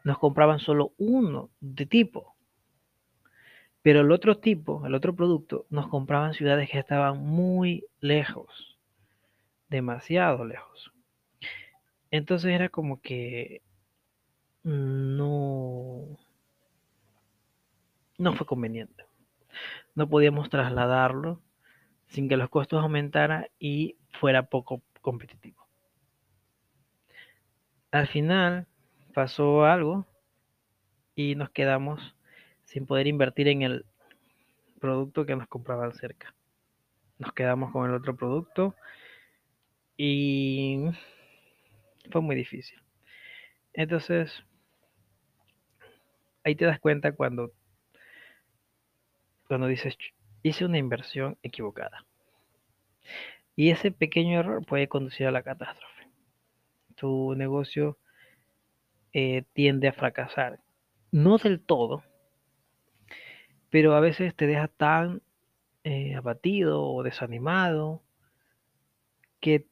nos 0.05 0.19
compraban 0.19 0.61
solo 0.61 0.93
uno 0.97 1.51
de 1.61 1.87
tipo. 1.87 2.37
Pero 3.83 4.03
el 4.03 4.13
otro 4.13 4.39
tipo, 4.39 4.87
el 4.87 4.95
otro 4.95 5.17
producto, 5.17 5.67
nos 5.71 5.89
compraban 5.89 6.35
ciudades 6.35 6.71
que 6.71 6.79
estaban 6.79 7.19
muy 7.19 7.85
lejos, 7.99 8.79
demasiado 9.69 10.45
lejos. 10.45 10.93
Entonces 12.13 12.53
era 12.53 12.69
como 12.69 13.01
que 13.01 13.61
no, 14.63 16.17
no 18.19 18.35
fue 18.35 18.47
conveniente. 18.47 19.05
No 19.95 20.09
podíamos 20.09 20.51
trasladarlo 20.51 21.41
sin 22.07 22.29
que 22.29 22.37
los 22.37 22.49
costos 22.49 22.83
aumentaran 22.83 23.47
y 23.59 23.97
fuera 24.11 24.49
poco 24.49 24.83
competitivo. 25.01 25.67
Al 27.91 28.09
final 28.09 28.67
pasó 29.13 29.65
algo 29.65 30.07
y 31.15 31.37
nos 31.37 31.51
quedamos 31.51 32.17
sin 32.65 32.87
poder 32.87 33.07
invertir 33.07 33.49
en 33.49 33.63
el 33.63 33.87
producto 34.81 35.25
que 35.27 35.37
nos 35.37 35.47
compraban 35.47 35.95
cerca. 35.95 36.35
Nos 37.19 37.33
quedamos 37.33 37.71
con 37.73 37.89
el 37.89 37.95
otro 37.95 38.17
producto 38.17 38.75
y 39.97 40.91
fue 42.11 42.21
muy 42.21 42.35
difícil. 42.35 42.81
Entonces, 43.73 44.45
ahí 46.45 46.55
te 46.55 46.65
das 46.65 46.81
cuenta 46.81 47.13
cuando, 47.13 47.53
cuando 49.47 49.67
dices, 49.67 49.97
hice 50.43 50.65
una 50.65 50.79
inversión 50.79 51.39
equivocada. 51.43 52.05
Y 53.57 53.71
ese 53.71 53.91
pequeño 53.91 54.41
error 54.41 54.65
puede 54.65 54.89
conducir 54.89 55.27
a 55.27 55.31
la 55.31 55.43
catástrofe. 55.43 56.09
Tu 56.97 57.35
negocio 57.37 57.99
eh, 59.13 59.45
tiende 59.53 59.89
a 59.89 59.93
fracasar. 59.93 60.61
No 61.13 61.39
del 61.39 61.61
todo, 61.61 62.03
pero 63.71 63.95
a 63.95 64.01
veces 64.01 64.35
te 64.35 64.47
deja 64.47 64.69
tan 64.69 65.23
eh, 65.85 66.15
abatido 66.15 66.83
o 66.83 67.03
desanimado 67.03 68.03
que 69.41 69.67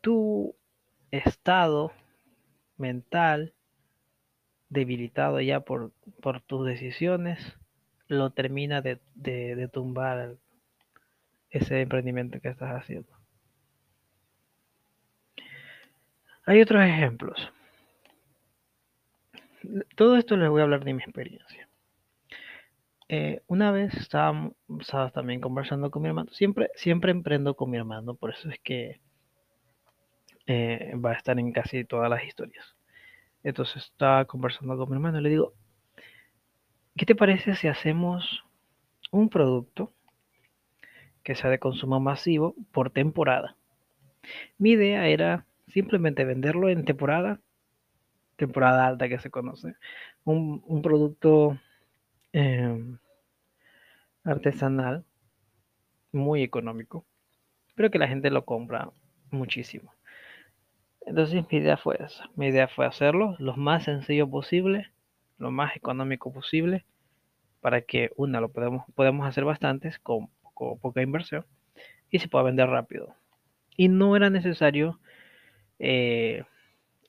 tu 0.00 0.56
estado 1.10 1.92
mental 2.76 3.54
debilitado 4.68 5.40
ya 5.40 5.60
por, 5.60 5.92
por 6.20 6.40
tus 6.40 6.66
decisiones 6.66 7.59
lo 8.10 8.30
termina 8.30 8.82
de, 8.82 9.00
de, 9.14 9.68
tumbar 9.68 10.34
ese 11.48 11.80
emprendimiento 11.80 12.40
que 12.40 12.48
estás 12.48 12.74
haciendo. 12.74 13.08
Hay 16.44 16.60
otros 16.60 16.82
ejemplos. 16.84 17.52
Todo 19.94 20.16
esto 20.16 20.36
les 20.36 20.50
voy 20.50 20.60
a 20.60 20.64
hablar 20.64 20.82
de 20.82 20.92
mi 20.92 21.02
experiencia. 21.02 21.68
Eh, 23.08 23.42
una 23.46 23.70
vez 23.70 23.94
estaba 23.94 24.52
también 25.12 25.40
conversando 25.40 25.92
con 25.92 26.02
mi 26.02 26.08
hermano. 26.08 26.32
Siempre, 26.32 26.70
siempre 26.74 27.12
emprendo 27.12 27.54
con 27.54 27.70
mi 27.70 27.76
hermano, 27.76 28.16
por 28.16 28.30
eso 28.30 28.50
es 28.50 28.58
que 28.58 29.00
eh, 30.46 30.94
va 30.96 31.12
a 31.12 31.14
estar 31.14 31.38
en 31.38 31.52
casi 31.52 31.84
todas 31.84 32.10
las 32.10 32.24
historias. 32.24 32.74
Entonces 33.44 33.84
estaba 33.84 34.24
conversando 34.24 34.76
con 34.76 34.88
mi 34.88 34.96
hermano 34.96 35.20
y 35.20 35.22
le 35.22 35.28
digo, 35.28 35.54
¿qué 36.96 37.06
te 37.06 37.14
parece 37.14 37.54
si 37.54 37.68
hacemos 37.68 38.44
un 39.10 39.28
producto 39.28 39.92
que 41.22 41.34
sea 41.34 41.50
de 41.50 41.58
consumo 41.58 42.00
masivo 42.00 42.54
por 42.72 42.90
temporada? 42.90 43.56
Mi 44.58 44.72
idea 44.72 45.06
era 45.08 45.46
simplemente 45.68 46.24
venderlo 46.24 46.68
en 46.68 46.84
temporada, 46.84 47.40
temporada 48.36 48.86
alta 48.86 49.08
que 49.08 49.18
se 49.18 49.30
conoce, 49.30 49.74
un, 50.24 50.82
producto 50.82 51.58
eh, 52.32 52.96
artesanal 54.24 55.04
muy 56.12 56.42
económico, 56.42 57.04
pero 57.74 57.90
que 57.90 57.98
la 57.98 58.08
gente 58.08 58.30
lo 58.30 58.44
compra 58.44 58.90
muchísimo. 59.30 59.92
Entonces 61.06 61.44
mi 61.50 61.58
idea 61.58 61.76
fue 61.76 61.96
esa, 61.98 62.28
mi 62.36 62.48
idea 62.48 62.68
fue 62.68 62.86
hacerlo 62.86 63.36
lo 63.38 63.56
más 63.56 63.84
sencillo 63.84 64.28
posible, 64.28 64.90
lo 65.40 65.50
más 65.50 65.74
económico 65.74 66.32
posible, 66.32 66.84
para 67.60 67.82
que 67.82 68.10
una 68.16 68.40
lo 68.40 68.50
podemos, 68.50 68.84
podemos 68.94 69.26
hacer 69.26 69.44
bastantes 69.44 69.98
con, 69.98 70.28
poca 70.54 71.02
inversión 71.02 71.46
y 72.10 72.18
se 72.18 72.28
pueda 72.28 72.44
vender 72.44 72.68
rápido. 72.68 73.14
Y 73.76 73.88
no 73.88 74.16
era 74.16 74.30
necesario 74.30 75.00
eh, 75.78 76.44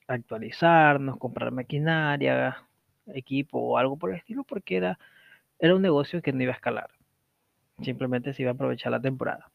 actualizarnos, 0.08 1.18
comprar 1.18 1.52
maquinaria, 1.52 2.66
equipo 3.14 3.58
o 3.58 3.78
algo 3.78 3.98
por 3.98 4.10
el 4.10 4.16
estilo, 4.16 4.44
porque 4.44 4.76
era, 4.76 4.98
era 5.58 5.74
un 5.74 5.82
negocio 5.82 6.22
que 6.22 6.32
no 6.32 6.42
iba 6.42 6.52
a 6.52 6.56
escalar. 6.56 6.90
Simplemente 7.82 8.32
se 8.32 8.42
iba 8.42 8.52
a 8.52 8.54
aprovechar 8.54 8.92
la 8.92 9.00
temporada. 9.00 9.50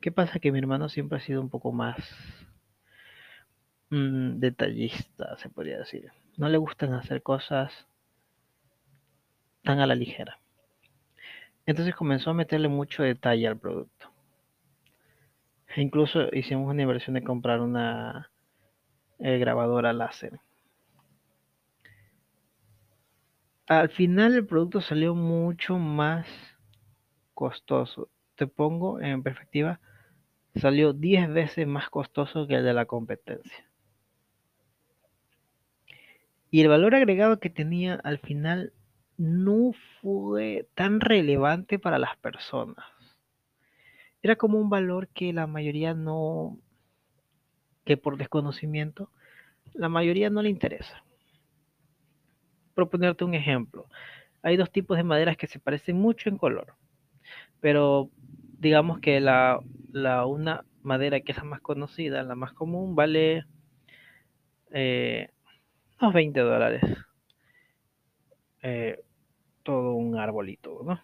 ¿Qué 0.00 0.12
pasa? 0.12 0.38
Que 0.38 0.52
mi 0.52 0.58
hermano 0.58 0.88
siempre 0.88 1.18
ha 1.18 1.20
sido 1.20 1.40
un 1.42 1.50
poco 1.50 1.72
más 1.72 1.96
mmm, 3.90 4.38
detallista, 4.38 5.36
se 5.38 5.48
podría 5.50 5.78
decir. 5.78 6.10
No 6.36 6.48
le 6.48 6.58
gustan 6.58 6.92
hacer 6.92 7.22
cosas 7.22 7.86
tan 9.62 9.80
a 9.80 9.86
la 9.86 9.94
ligera. 9.94 10.38
Entonces 11.66 11.94
comenzó 11.94 12.30
a 12.30 12.34
meterle 12.34 12.68
mucho 12.68 13.02
detalle 13.02 13.48
al 13.48 13.58
producto. 13.58 14.12
E 15.74 15.82
incluso 15.82 16.28
hicimos 16.32 16.70
una 16.70 16.82
inversión 16.82 17.14
de 17.14 17.24
comprar 17.24 17.60
una 17.60 18.30
eh, 19.18 19.38
grabadora 19.38 19.92
láser. 19.92 20.40
Al 23.66 23.88
final 23.88 24.34
el 24.34 24.46
producto 24.46 24.80
salió 24.80 25.14
mucho 25.14 25.76
más 25.78 26.26
costoso. 27.34 28.08
Te 28.36 28.46
pongo 28.46 29.00
en 29.00 29.24
perspectiva, 29.24 29.80
salió 30.54 30.92
10 30.92 31.28
veces 31.32 31.66
más 31.66 31.90
costoso 31.90 32.46
que 32.46 32.54
el 32.54 32.64
de 32.64 32.72
la 32.72 32.86
competencia. 32.86 33.65
Y 36.56 36.62
el 36.62 36.68
valor 36.68 36.94
agregado 36.94 37.38
que 37.38 37.50
tenía 37.50 37.96
al 37.96 38.18
final 38.18 38.72
no 39.18 39.72
fue 40.00 40.66
tan 40.74 41.02
relevante 41.02 41.78
para 41.78 41.98
las 41.98 42.16
personas. 42.16 42.86
Era 44.22 44.36
como 44.36 44.58
un 44.58 44.70
valor 44.70 45.08
que 45.08 45.34
la 45.34 45.46
mayoría 45.46 45.92
no, 45.92 46.58
que 47.84 47.98
por 47.98 48.16
desconocimiento, 48.16 49.10
la 49.74 49.90
mayoría 49.90 50.30
no 50.30 50.40
le 50.40 50.48
interesa. 50.48 51.04
Por 52.74 52.88
ponerte 52.88 53.24
un 53.24 53.34
ejemplo, 53.34 53.90
hay 54.40 54.56
dos 54.56 54.72
tipos 54.72 54.96
de 54.96 55.04
maderas 55.04 55.36
que 55.36 55.48
se 55.48 55.60
parecen 55.60 55.98
mucho 55.98 56.30
en 56.30 56.38
color, 56.38 56.72
pero 57.60 58.08
digamos 58.58 59.00
que 59.00 59.20
la, 59.20 59.60
la 59.92 60.24
una 60.24 60.64
madera 60.82 61.20
que 61.20 61.32
es 61.32 61.36
la 61.36 61.44
más 61.44 61.60
conocida, 61.60 62.22
la 62.22 62.34
más 62.34 62.54
común, 62.54 62.96
vale 62.96 63.44
eh, 64.72 65.28
unos 66.00 66.14
20 66.14 66.40
dólares. 66.40 66.82
Eh, 68.62 69.02
todo 69.62 69.94
un 69.94 70.16
arbolito, 70.16 70.80
¿no? 70.84 71.00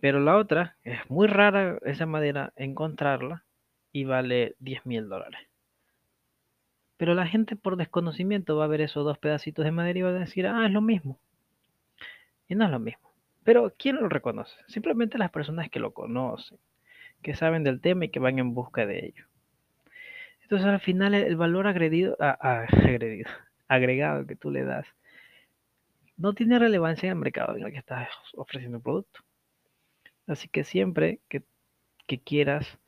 Pero 0.00 0.18
la 0.20 0.36
otra, 0.36 0.76
es 0.82 0.98
muy 1.08 1.28
rara 1.28 1.78
esa 1.84 2.06
madera 2.06 2.52
encontrarla 2.56 3.44
y 3.92 4.04
vale 4.04 4.56
10 4.58 4.84
mil 4.86 5.08
dólares. 5.08 5.40
Pero 6.96 7.14
la 7.14 7.26
gente 7.26 7.56
por 7.56 7.76
desconocimiento 7.76 8.56
va 8.56 8.64
a 8.64 8.68
ver 8.68 8.80
esos 8.80 9.04
dos 9.04 9.18
pedacitos 9.18 9.64
de 9.64 9.70
madera 9.70 9.98
y 9.98 10.02
va 10.02 10.08
a 10.10 10.12
decir, 10.12 10.46
ah, 10.46 10.66
es 10.66 10.72
lo 10.72 10.80
mismo. 10.80 11.18
Y 12.48 12.54
no 12.54 12.64
es 12.64 12.70
lo 12.70 12.78
mismo. 12.78 13.12
Pero 13.44 13.72
¿quién 13.76 13.96
lo 13.96 14.08
reconoce? 14.08 14.56
Simplemente 14.68 15.18
las 15.18 15.30
personas 15.30 15.68
que 15.68 15.80
lo 15.80 15.92
conocen, 15.92 16.58
que 17.22 17.34
saben 17.34 17.64
del 17.64 17.80
tema 17.80 18.04
y 18.04 18.08
que 18.10 18.20
van 18.20 18.38
en 18.38 18.54
busca 18.54 18.86
de 18.86 19.06
ello. 19.06 19.26
Entonces 20.52 20.70
al 20.70 20.80
final 20.80 21.14
el 21.14 21.36
valor 21.36 21.66
agregado 23.68 24.26
que 24.26 24.36
tú 24.36 24.50
le 24.50 24.64
das 24.64 24.86
no 26.18 26.34
tiene 26.34 26.58
relevancia 26.58 27.06
en 27.06 27.12
el 27.12 27.20
mercado 27.20 27.56
en 27.56 27.64
el 27.64 27.72
que 27.72 27.78
estás 27.78 28.10
ofreciendo 28.34 28.76
el 28.76 28.82
producto. 28.82 29.20
Así 30.26 30.48
que 30.48 30.64
siempre 30.64 31.20
que, 31.30 31.42
que 32.06 32.20
quieras 32.20 32.78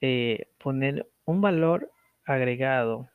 eh, 0.00 0.48
poner 0.56 1.06
un 1.26 1.42
valor 1.42 1.90
agregado, 2.24 3.10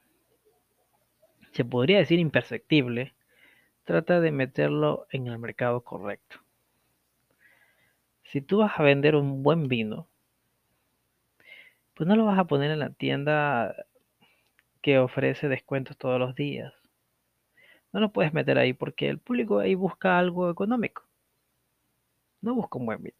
se 1.52 1.66
podría 1.66 1.98
decir 1.98 2.20
imperceptible, 2.20 3.16
trata 3.84 4.20
de 4.20 4.30
meterlo 4.30 5.08
en 5.10 5.26
el 5.26 5.40
mercado 5.40 5.82
correcto. 5.82 6.38
Si 8.26 8.42
tú 8.42 8.60
vas 8.60 8.80
a 8.80 8.84
vender 8.84 9.16
un 9.16 9.42
buen 9.42 9.68
vino, 9.68 10.08
pues 12.00 12.08
no 12.08 12.16
lo 12.16 12.24
vas 12.24 12.40
a 12.40 12.46
poner 12.46 12.72
en 12.72 12.80
la 12.80 12.92
tienda 12.92 13.76
que 14.82 15.00
ofrece 15.00 15.50
descuentos 15.50 15.98
todos 15.98 16.18
los 16.18 16.34
días. 16.34 16.74
No 17.92 18.00
lo 18.00 18.14
puedes 18.14 18.32
meter 18.32 18.58
ahí 18.58 18.72
porque 18.72 19.10
el 19.10 19.20
público 19.20 19.60
ahí 19.60 19.76
busca 19.76 20.18
algo 20.18 20.50
económico. 20.50 21.04
No 22.40 22.56
busca 22.56 22.78
un 22.80 22.86
buen 22.86 23.04
vino, 23.04 23.18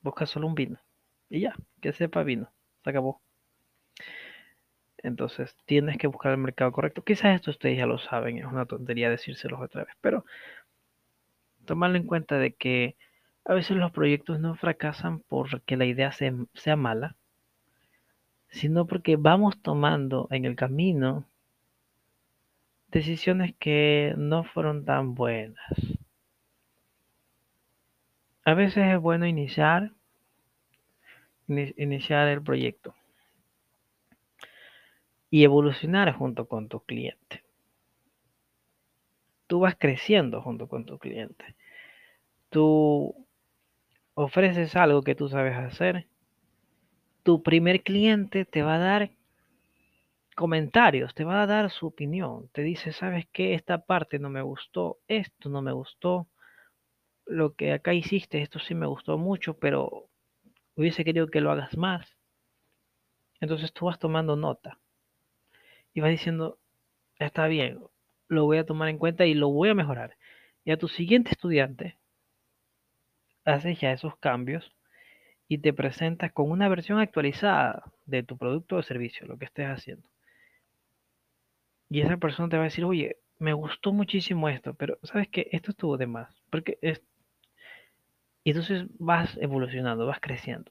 busca 0.00 0.26
solo 0.26 0.46
un 0.46 0.54
vino. 0.54 0.78
Y 1.28 1.40
ya, 1.40 1.56
que 1.80 1.92
sepa 1.92 2.22
vino. 2.22 2.52
Se 2.84 2.90
acabó. 2.90 3.20
Entonces 4.98 5.56
tienes 5.64 5.98
que 5.98 6.06
buscar 6.06 6.30
el 6.30 6.38
mercado 6.38 6.70
correcto. 6.70 7.02
Quizás 7.02 7.34
esto 7.34 7.50
ustedes 7.50 7.78
ya 7.78 7.86
lo 7.86 7.98
saben, 7.98 8.38
es 8.38 8.44
una 8.44 8.64
tontería 8.64 9.10
decírselos 9.10 9.60
otra 9.60 9.82
vez, 9.82 9.94
pero 10.00 10.24
tomarlo 11.64 11.96
en 11.96 12.06
cuenta 12.06 12.38
de 12.38 12.54
que 12.54 12.96
a 13.44 13.54
veces 13.54 13.76
los 13.76 13.90
proyectos 13.90 14.38
no 14.38 14.54
fracasan 14.54 15.18
porque 15.18 15.76
la 15.76 15.86
idea 15.86 16.12
sea, 16.12 16.32
sea 16.54 16.76
mala, 16.76 17.16
sino 18.50 18.86
porque 18.86 19.16
vamos 19.16 19.60
tomando 19.62 20.28
en 20.30 20.44
el 20.44 20.56
camino 20.56 21.26
decisiones 22.88 23.54
que 23.58 24.14
no 24.16 24.44
fueron 24.44 24.84
tan 24.84 25.14
buenas. 25.14 25.56
A 28.44 28.54
veces 28.54 28.84
es 28.92 29.00
bueno 29.00 29.26
iniciar, 29.26 29.92
iniciar 31.46 32.28
el 32.28 32.42
proyecto 32.42 32.94
y 35.30 35.44
evolucionar 35.44 36.12
junto 36.12 36.48
con 36.48 36.68
tu 36.68 36.80
cliente. 36.80 37.44
Tú 39.46 39.60
vas 39.60 39.76
creciendo 39.78 40.42
junto 40.42 40.68
con 40.68 40.84
tu 40.84 40.98
cliente. 40.98 41.54
Tú 42.50 43.26
ofreces 44.14 44.74
algo 44.76 45.02
que 45.02 45.14
tú 45.14 45.28
sabes 45.28 45.56
hacer. 45.56 46.06
Tu 47.22 47.42
primer 47.42 47.82
cliente 47.82 48.44
te 48.44 48.62
va 48.62 48.76
a 48.76 48.78
dar 48.78 49.10
comentarios, 50.34 51.14
te 51.14 51.24
va 51.24 51.42
a 51.42 51.46
dar 51.46 51.70
su 51.70 51.86
opinión. 51.86 52.48
Te 52.52 52.62
dice, 52.62 52.92
¿sabes 52.92 53.26
qué? 53.32 53.54
Esta 53.54 53.84
parte 53.84 54.18
no 54.18 54.30
me 54.30 54.42
gustó, 54.42 54.98
esto 55.06 55.50
no 55.50 55.60
me 55.60 55.72
gustó. 55.72 56.28
Lo 57.26 57.54
que 57.54 57.72
acá 57.72 57.92
hiciste, 57.92 58.40
esto 58.40 58.58
sí 58.58 58.74
me 58.74 58.86
gustó 58.86 59.18
mucho, 59.18 59.54
pero 59.58 60.08
hubiese 60.76 61.04
querido 61.04 61.28
que 61.28 61.40
lo 61.40 61.50
hagas 61.50 61.76
más. 61.76 62.16
Entonces 63.40 63.72
tú 63.72 63.86
vas 63.86 63.98
tomando 63.98 64.36
nota 64.36 64.78
y 65.92 66.00
vas 66.00 66.10
diciendo, 66.10 66.58
está 67.18 67.46
bien, 67.46 67.80
lo 68.28 68.44
voy 68.44 68.58
a 68.58 68.66
tomar 68.66 68.88
en 68.88 68.98
cuenta 68.98 69.26
y 69.26 69.34
lo 69.34 69.50
voy 69.50 69.70
a 69.70 69.74
mejorar. 69.74 70.16
Y 70.64 70.70
a 70.70 70.78
tu 70.78 70.88
siguiente 70.88 71.32
estudiante, 71.32 71.98
haces 73.44 73.80
ya 73.80 73.92
esos 73.92 74.16
cambios 74.16 74.72
y 75.50 75.58
te 75.58 75.72
presentas 75.72 76.30
con 76.30 76.48
una 76.48 76.68
versión 76.68 77.00
actualizada 77.00 77.82
de 78.06 78.22
tu 78.22 78.38
producto 78.38 78.76
o 78.76 78.82
servicio, 78.84 79.26
lo 79.26 79.36
que 79.36 79.46
estés 79.46 79.66
haciendo. 79.66 80.08
Y 81.88 82.02
esa 82.02 82.18
persona 82.18 82.48
te 82.48 82.56
va 82.56 82.62
a 82.62 82.70
decir, 82.70 82.84
oye, 82.84 83.16
me 83.40 83.52
gustó 83.52 83.92
muchísimo 83.92 84.48
esto, 84.48 84.74
pero 84.74 84.96
sabes 85.02 85.26
que 85.26 85.48
esto 85.50 85.72
estuvo 85.72 85.96
de 85.96 86.06
más, 86.06 86.40
porque 86.50 86.78
es... 86.82 87.02
Y 88.44 88.50
entonces 88.50 88.86
vas 89.00 89.36
evolucionando, 89.38 90.06
vas 90.06 90.20
creciendo. 90.20 90.70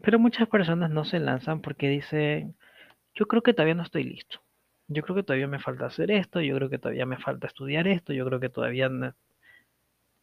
Pero 0.00 0.18
muchas 0.18 0.48
personas 0.48 0.90
no 0.90 1.04
se 1.04 1.20
lanzan 1.20 1.60
porque 1.60 1.90
dicen, 1.90 2.56
yo 3.14 3.26
creo 3.26 3.42
que 3.42 3.52
todavía 3.52 3.74
no 3.74 3.82
estoy 3.82 4.04
listo. 4.04 4.40
yo 4.88 5.02
creo 5.02 5.16
que 5.16 5.22
todavía 5.22 5.48
me 5.48 5.60
falta 5.60 5.84
hacer 5.84 6.10
esto, 6.10 6.40
yo 6.40 6.56
creo 6.56 6.70
que 6.70 6.78
todavía 6.78 7.04
me 7.04 7.18
falta 7.18 7.46
estudiar 7.46 7.86
esto, 7.88 8.14
yo 8.14 8.24
creo 8.24 8.40
que 8.40 8.48
todavía... 8.48 8.88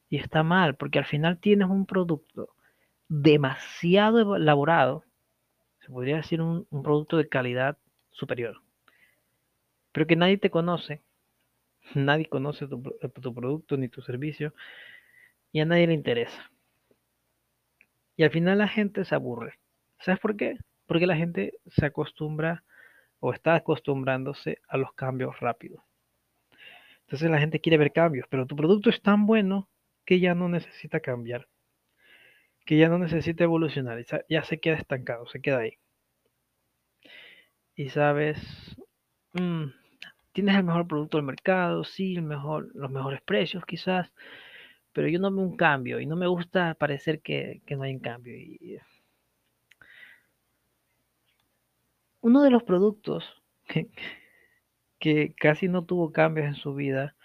Y 0.10 0.18
está 0.18 0.44
mal, 0.44 0.76
porque 0.76 1.00
al 1.00 1.06
final 1.06 1.40
tienes 1.40 1.70
un 1.70 1.86
producto 1.86 2.50
demasiado 3.08 4.36
elaborado, 4.36 5.04
se 5.80 5.92
podría 5.92 6.18
decir 6.18 6.42
un, 6.42 6.66
producto 6.84 7.18
de 7.18 7.30
calidad 7.30 7.78
superior, 8.12 8.62
pero 9.92 10.08
que 10.08 10.16
nadie 10.16 10.38
te 10.38 10.50
conoce, 10.50 11.02
nadie 11.96 12.26
conoce 12.28 12.68
tu, 12.68 12.82
tu 13.22 13.34
producto 13.34 13.78
ni 13.78 13.88
tu 13.90 14.02
servicio, 14.02 14.54
y 15.52 15.60
a 15.60 15.66
nadie 15.66 15.88
le 15.88 15.94
interesa. 15.94 16.52
Y 18.16 18.24
al 18.24 18.32
final 18.32 18.58
la 18.58 18.68
gente 18.68 19.06
se 19.06 19.16
aburre. 19.16 19.60
¿Sabes 20.00 20.20
por 20.20 20.36
qué? 20.36 20.58
Porque 20.86 21.08
la 21.08 21.16
gente 21.16 21.54
se 21.68 21.86
acostumbra 21.86 22.64
o 23.20 23.34
está 23.34 23.56
acostumbrándose 23.56 24.60
a 24.68 24.78
los 24.78 24.94
cambios 24.94 25.40
rápidos. 25.40 25.82
Entonces 27.02 27.30
la 27.30 27.40
gente 27.40 27.60
quiere 27.60 27.78
ver 27.78 27.92
cambios, 27.92 28.28
pero 28.30 28.46
tu 28.46 28.56
producto 28.56 28.90
es 28.90 29.02
tan 29.02 29.26
bueno 29.26 29.68
que 30.10 30.20
ya 30.20 30.34
no 30.34 30.50
necesita 30.50 31.02
cambiar, 31.02 31.48
que 32.66 32.78
ya 32.78 32.90
no 32.90 32.98
necesita 32.98 33.44
evolucionar, 33.44 34.04
ya 34.28 34.44
se 34.44 34.60
queda 34.60 34.78
estancado, 34.78 35.28
se 35.28 35.40
queda 35.40 35.60
ahí. 35.60 35.78
Y 37.76 37.90
sabes, 37.90 38.40
mm, 39.34 39.66
tienes 40.34 40.56
el 40.56 40.64
mejor 40.64 40.88
producto 40.88 41.18
del 41.18 41.28
mercado, 41.28 41.84
sí, 41.84 42.16
los 42.16 42.90
mejores 42.92 43.22
precios 43.22 43.64
quizás, 43.68 44.12
pero 44.94 45.08
yo 45.08 45.20
no 45.20 45.32
veo 45.32 45.46
un 45.46 45.56
cambio 45.56 46.00
y 46.00 46.08
no 46.08 46.16
me 46.16 46.26
gusta 46.26 46.74
parecer 46.74 47.22
que, 47.22 47.62
no 47.70 47.84
hay 47.84 47.94
un 47.94 48.00
cambio. 48.00 48.36
Y, 48.36 48.80
uno 52.22 52.42
de 52.42 52.50
los 52.50 52.64
productos 52.64 53.44
que 55.00 55.36
casi 55.36 55.68
no 55.68 55.86
tuvo 55.86 56.12
cambios 56.12 56.48
en 56.48 56.56
su 56.56 56.74
vida 56.74 57.16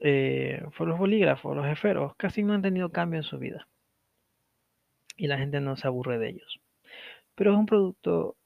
eh, 0.00 0.62
los 0.78 0.98
bolígrafos, 0.98 1.56
los 1.56 1.66
esferos, 1.66 2.14
casi 2.16 2.42
no 2.42 2.54
han 2.54 2.62
tenido 2.62 2.90
cambio 2.90 3.18
en 3.18 3.24
su 3.24 3.38
vida. 3.38 3.66
Y 5.16 5.26
la 5.26 5.38
gente 5.38 5.60
no 5.60 5.76
se 5.76 5.86
aburre 5.86 6.18
de 6.18 6.30
ellos. 6.30 6.60
Pero 7.34 7.52
es 7.52 7.58
un 7.58 7.66
producto 7.66 8.36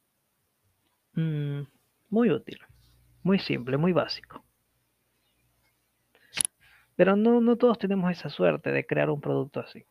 mmm, 1.15 1.62
muy 2.11 2.31
útil, 2.31 2.59
muy 3.23 3.38
simple, 3.38 3.77
muy 3.77 3.93
básico. 3.93 4.45
Pero 6.97 7.17
no, 7.17 7.41
no 7.41 7.57
todos 7.57 7.79
tenemos 7.79 8.11
esa 8.11 8.29
suerte 8.29 8.71
de 8.71 8.87
crear 8.87 9.11
un 9.11 9.21
producto 9.21 9.61
así. 9.61 9.85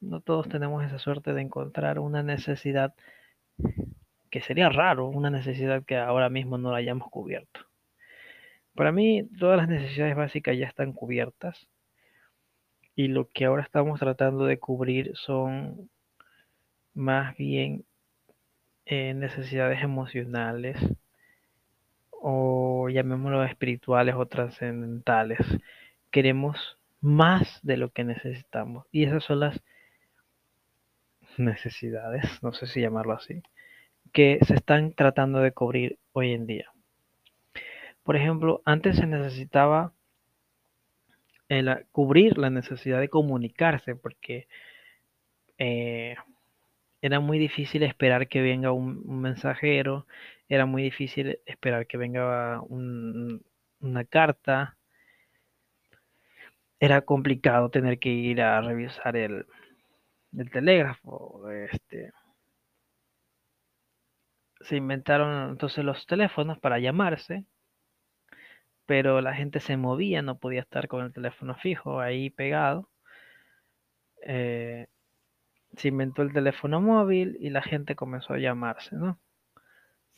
No 0.00 0.20
todos 0.20 0.48
tenemos 0.48 0.84
esa 0.84 0.98
suerte 0.98 1.32
de 1.32 1.42
encontrar 1.42 1.98
una 1.98 2.22
necesidad 2.22 2.94
que 4.30 4.40
sería 4.40 4.68
raro, 4.68 5.08
una 5.08 5.30
necesidad 5.30 5.84
que 5.84 5.96
ahora 5.96 6.28
mismo 6.28 6.58
no 6.58 6.72
la 6.72 6.78
hayamos 6.78 7.08
cubierto. 7.10 7.60
Para 8.74 8.92
mí, 8.92 9.28
todas 9.38 9.58
las 9.58 9.68
necesidades 9.68 10.16
básicas 10.16 10.56
ya 10.56 10.66
están 10.66 10.92
cubiertas 10.92 11.68
y 12.94 13.08
lo 13.08 13.28
que 13.30 13.44
ahora 13.44 13.62
estamos 13.62 14.00
tratando 14.00 14.46
de 14.46 14.58
cubrir 14.58 15.12
son 15.14 15.90
más 16.94 17.36
bien 17.36 17.84
eh, 18.86 19.14
necesidades 19.14 19.82
emocionales 19.82 20.78
o 22.10 22.88
llamémoslo 22.88 23.44
espirituales 23.44 24.14
o 24.16 24.26
trascendentales. 24.26 25.40
Queremos 26.10 26.78
más 27.00 27.60
de 27.62 27.76
lo 27.76 27.90
que 27.90 28.04
necesitamos 28.04 28.86
y 28.90 29.04
esas 29.04 29.24
son 29.24 29.40
las 29.40 29.60
necesidades, 31.36 32.24
no 32.42 32.52
sé 32.52 32.66
si 32.66 32.80
llamarlo 32.80 33.14
así, 33.14 33.42
que 34.12 34.38
se 34.46 34.54
están 34.54 34.92
tratando 34.94 35.40
de 35.40 35.52
cubrir 35.52 35.98
hoy 36.12 36.32
en 36.32 36.46
día. 36.46 36.71
Por 38.02 38.16
ejemplo, 38.16 38.62
antes 38.64 38.96
se 38.96 39.06
necesitaba 39.06 39.92
cubrir 41.92 42.38
la 42.38 42.50
necesidad 42.50 43.00
de 43.00 43.08
comunicarse 43.08 43.94
porque 43.94 44.48
eh, 45.58 46.16
era 47.02 47.20
muy 47.20 47.38
difícil 47.38 47.82
esperar 47.82 48.28
que 48.28 48.42
venga 48.42 48.72
un, 48.72 49.20
mensajero, 49.20 50.06
era 50.48 50.66
muy 50.66 50.82
difícil 50.82 51.40
esperar 51.46 51.86
que 51.86 51.98
venga 51.98 52.60
una 52.62 54.04
carta, 54.04 54.76
era 56.80 57.00
complicado 57.02 57.70
tener 57.70 57.98
que 57.98 58.10
ir 58.10 58.40
a 58.42 58.60
revisar 58.60 59.16
el, 59.16 59.46
el 60.36 60.50
telégrafo, 60.50 61.50
este, 61.50 62.12
se 64.60 64.76
inventaron 64.76 65.50
entonces 65.50 65.84
los 65.84 66.06
teléfonos 66.06 66.58
para 66.58 66.78
llamarse, 66.78 67.44
pero 68.86 69.20
la 69.20 69.34
gente 69.34 69.60
se 69.60 69.76
movía, 69.76 70.22
no 70.22 70.38
podía 70.38 70.60
estar 70.60 70.88
con 70.88 71.04
el 71.04 71.12
teléfono 71.12 71.54
fijo 71.56 72.00
ahí 72.00 72.30
pegado. 72.30 72.90
Eh, 74.24 74.86
se 75.76 75.88
inventó 75.88 76.22
el 76.22 76.32
teléfono 76.32 76.80
móvil 76.80 77.36
y 77.40 77.50
la 77.50 77.62
gente 77.62 77.96
comenzó 77.96 78.34
a 78.34 78.38
llamarse, 78.38 78.96
¿no? 78.96 79.18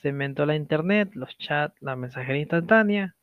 Se 0.02 0.08
inventó 0.08 0.46
la 0.46 0.56
internet, 0.56 1.10
los 1.14 1.36
chats, 1.38 1.80
la 1.80 1.96
mensajería 1.96 2.42
instantánea. 2.42 3.16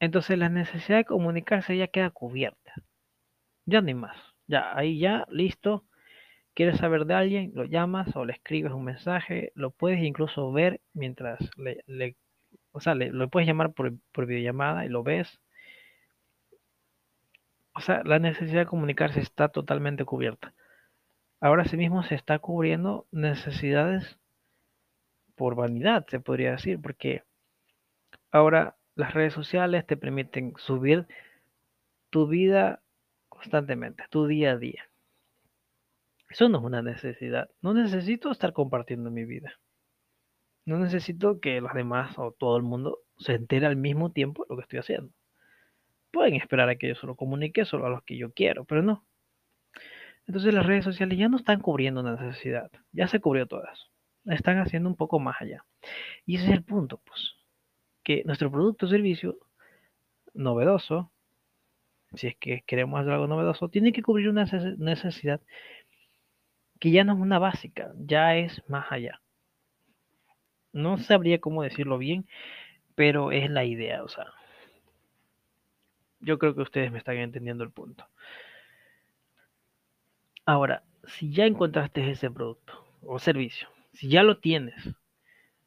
Entonces 0.00 0.38
la 0.38 0.48
necesidad 0.48 0.98
de 0.98 1.04
comunicarse 1.04 1.76
ya 1.76 1.88
queda 1.88 2.10
cubierta. 2.10 2.74
Ya 3.66 3.80
ni 3.82 3.94
más. 3.94 4.16
Ya, 4.46 4.76
ahí 4.76 4.98
ya, 4.98 5.26
listo 5.30 5.84
quieres 6.58 6.78
saber 6.78 7.06
de 7.06 7.14
alguien, 7.14 7.52
lo 7.54 7.62
llamas 7.66 8.16
o 8.16 8.24
le 8.24 8.32
escribes 8.32 8.72
un 8.72 8.82
mensaje, 8.82 9.52
lo 9.54 9.70
puedes 9.70 10.02
incluso 10.02 10.50
ver 10.50 10.80
mientras 10.92 11.38
le, 11.56 12.16
o 12.72 12.80
sea, 12.80 12.94
le, 12.94 13.10
lo 13.10 13.28
puedes 13.28 13.46
llamar 13.46 13.72
por, 13.72 13.92
por, 14.12 14.26
videollamada 14.26 14.84
y 14.84 14.88
lo 14.88 15.02
ves. 15.02 15.40
O 17.74 17.80
sea, 17.80 18.02
la 18.04 18.18
necesidad 18.18 18.60
de 18.60 18.66
comunicarse 18.66 19.20
está 19.20 19.48
totalmente 19.48 20.04
cubierta. 20.04 20.52
Ahora 21.40 21.64
sí 21.64 21.76
mismo 21.76 22.02
se 22.02 22.14
está 22.14 22.38
cubriendo 22.40 23.06
necesidades 23.12 24.18
por 25.36 25.54
vanidad, 25.54 26.04
se 26.08 26.18
podría 26.18 26.50
decir, 26.52 26.80
porque 26.80 27.22
ahora 28.32 28.76
las 28.96 29.14
redes 29.14 29.32
sociales 29.32 29.86
te 29.86 29.96
permiten 29.96 30.54
subir 30.56 31.06
tu 32.10 32.26
vida 32.26 32.82
constantemente, 33.28 34.04
tu 34.10 34.26
día 34.26 34.52
a 34.52 34.56
día. 34.56 34.88
Eso 36.28 36.48
no 36.48 36.58
es 36.58 36.64
una 36.64 36.82
necesidad. 36.82 37.48
No 37.62 37.72
necesito 37.72 38.30
estar 38.30 38.52
compartiendo 38.52 39.10
mi 39.10 39.24
vida. 39.24 39.58
No 40.68 40.78
necesito 40.78 41.40
que 41.40 41.62
los 41.62 41.72
demás 41.72 42.18
o 42.18 42.32
todo 42.32 42.58
el 42.58 42.62
mundo 42.62 42.98
se 43.16 43.32
entere 43.32 43.64
al 43.64 43.76
mismo 43.76 44.12
tiempo 44.12 44.44
de 44.44 44.48
lo 44.50 44.56
que 44.56 44.64
estoy 44.64 44.80
haciendo. 44.80 45.10
Pueden 46.10 46.34
esperar 46.34 46.68
a 46.68 46.76
que 46.76 46.88
yo 46.88 46.94
solo 46.94 47.16
comunique 47.16 47.64
solo 47.64 47.86
a 47.86 47.88
los 47.88 48.02
que 48.02 48.18
yo 48.18 48.34
quiero, 48.34 48.66
pero 48.66 48.82
no. 48.82 49.06
Entonces 50.26 50.52
las 50.52 50.66
redes 50.66 50.84
sociales 50.84 51.16
ya 51.16 51.30
no 51.30 51.38
están 51.38 51.60
cubriendo 51.60 52.02
una 52.02 52.16
necesidad. 52.16 52.70
Ya 52.92 53.08
se 53.08 53.18
cubrió 53.18 53.46
todas. 53.46 53.86
Están 54.26 54.58
haciendo 54.58 54.90
un 54.90 54.96
poco 54.96 55.18
más 55.18 55.40
allá. 55.40 55.64
Y 56.26 56.36
ese 56.36 56.44
es 56.44 56.52
el 56.52 56.64
punto, 56.64 57.00
pues. 57.02 57.32
Que 58.02 58.22
nuestro 58.26 58.50
producto 58.50 58.84
o 58.84 58.90
servicio 58.90 59.38
novedoso, 60.34 61.10
si 62.12 62.26
es 62.26 62.36
que 62.36 62.62
queremos 62.66 63.00
hacer 63.00 63.14
algo 63.14 63.26
novedoso, 63.26 63.70
tiene 63.70 63.90
que 63.90 64.02
cubrir 64.02 64.28
una 64.28 64.44
necesidad 64.76 65.40
que 66.78 66.90
ya 66.90 67.04
no 67.04 67.14
es 67.14 67.20
una 67.20 67.38
básica, 67.38 67.90
ya 67.96 68.36
es 68.36 68.62
más 68.68 68.92
allá. 68.92 69.22
No 70.78 70.96
sabría 70.96 71.40
cómo 71.40 71.64
decirlo 71.64 71.98
bien, 71.98 72.28
pero 72.94 73.32
es 73.32 73.50
la 73.50 73.64
idea, 73.64 74.04
o 74.04 74.08
sea. 74.08 74.26
Yo 76.20 76.38
creo 76.38 76.54
que 76.54 76.62
ustedes 76.62 76.92
me 76.92 76.98
están 76.98 77.16
entendiendo 77.16 77.64
el 77.64 77.72
punto. 77.72 78.06
Ahora, 80.46 80.84
si 81.04 81.32
ya 81.32 81.46
encontraste 81.46 82.08
ese 82.08 82.30
producto 82.30 82.86
o 83.02 83.18
servicio, 83.18 83.68
si 83.92 84.08
ya 84.08 84.22
lo 84.22 84.38
tienes, 84.38 84.94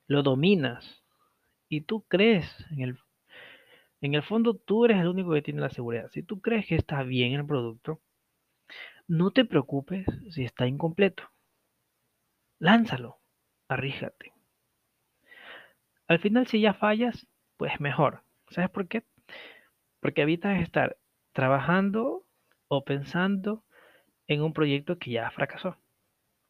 lo 0.07 0.23
dominas 0.23 1.03
y 1.67 1.81
tú 1.81 2.03
crees 2.07 2.45
en 2.71 2.81
el 2.81 2.99
en 3.99 4.15
el 4.15 4.23
fondo 4.23 4.55
tú 4.55 4.85
eres 4.85 4.97
el 4.97 5.09
único 5.09 5.31
que 5.31 5.43
tiene 5.43 5.61
la 5.61 5.69
seguridad. 5.69 6.09
Si 6.11 6.23
tú 6.23 6.41
crees 6.41 6.65
que 6.65 6.75
está 6.75 7.03
bien 7.03 7.33
el 7.33 7.45
producto, 7.45 8.01
no 9.07 9.29
te 9.31 9.45
preocupes 9.45 10.05
si 10.29 10.43
está 10.43 10.65
incompleto. 10.67 11.23
Lánzalo, 12.57 13.19
arríjate. 13.67 14.33
Al 16.11 16.19
final, 16.19 16.45
si 16.45 16.59
ya 16.59 16.73
fallas, 16.73 17.25
pues 17.55 17.79
mejor. 17.79 18.21
¿Sabes 18.49 18.69
por 18.69 18.89
qué? 18.89 19.05
Porque 20.01 20.23
evitas 20.23 20.59
estar 20.59 20.97
trabajando 21.31 22.25
o 22.67 22.83
pensando 22.83 23.63
en 24.27 24.41
un 24.41 24.51
proyecto 24.51 24.99
que 24.99 25.11
ya 25.11 25.31
fracasó. 25.31 25.77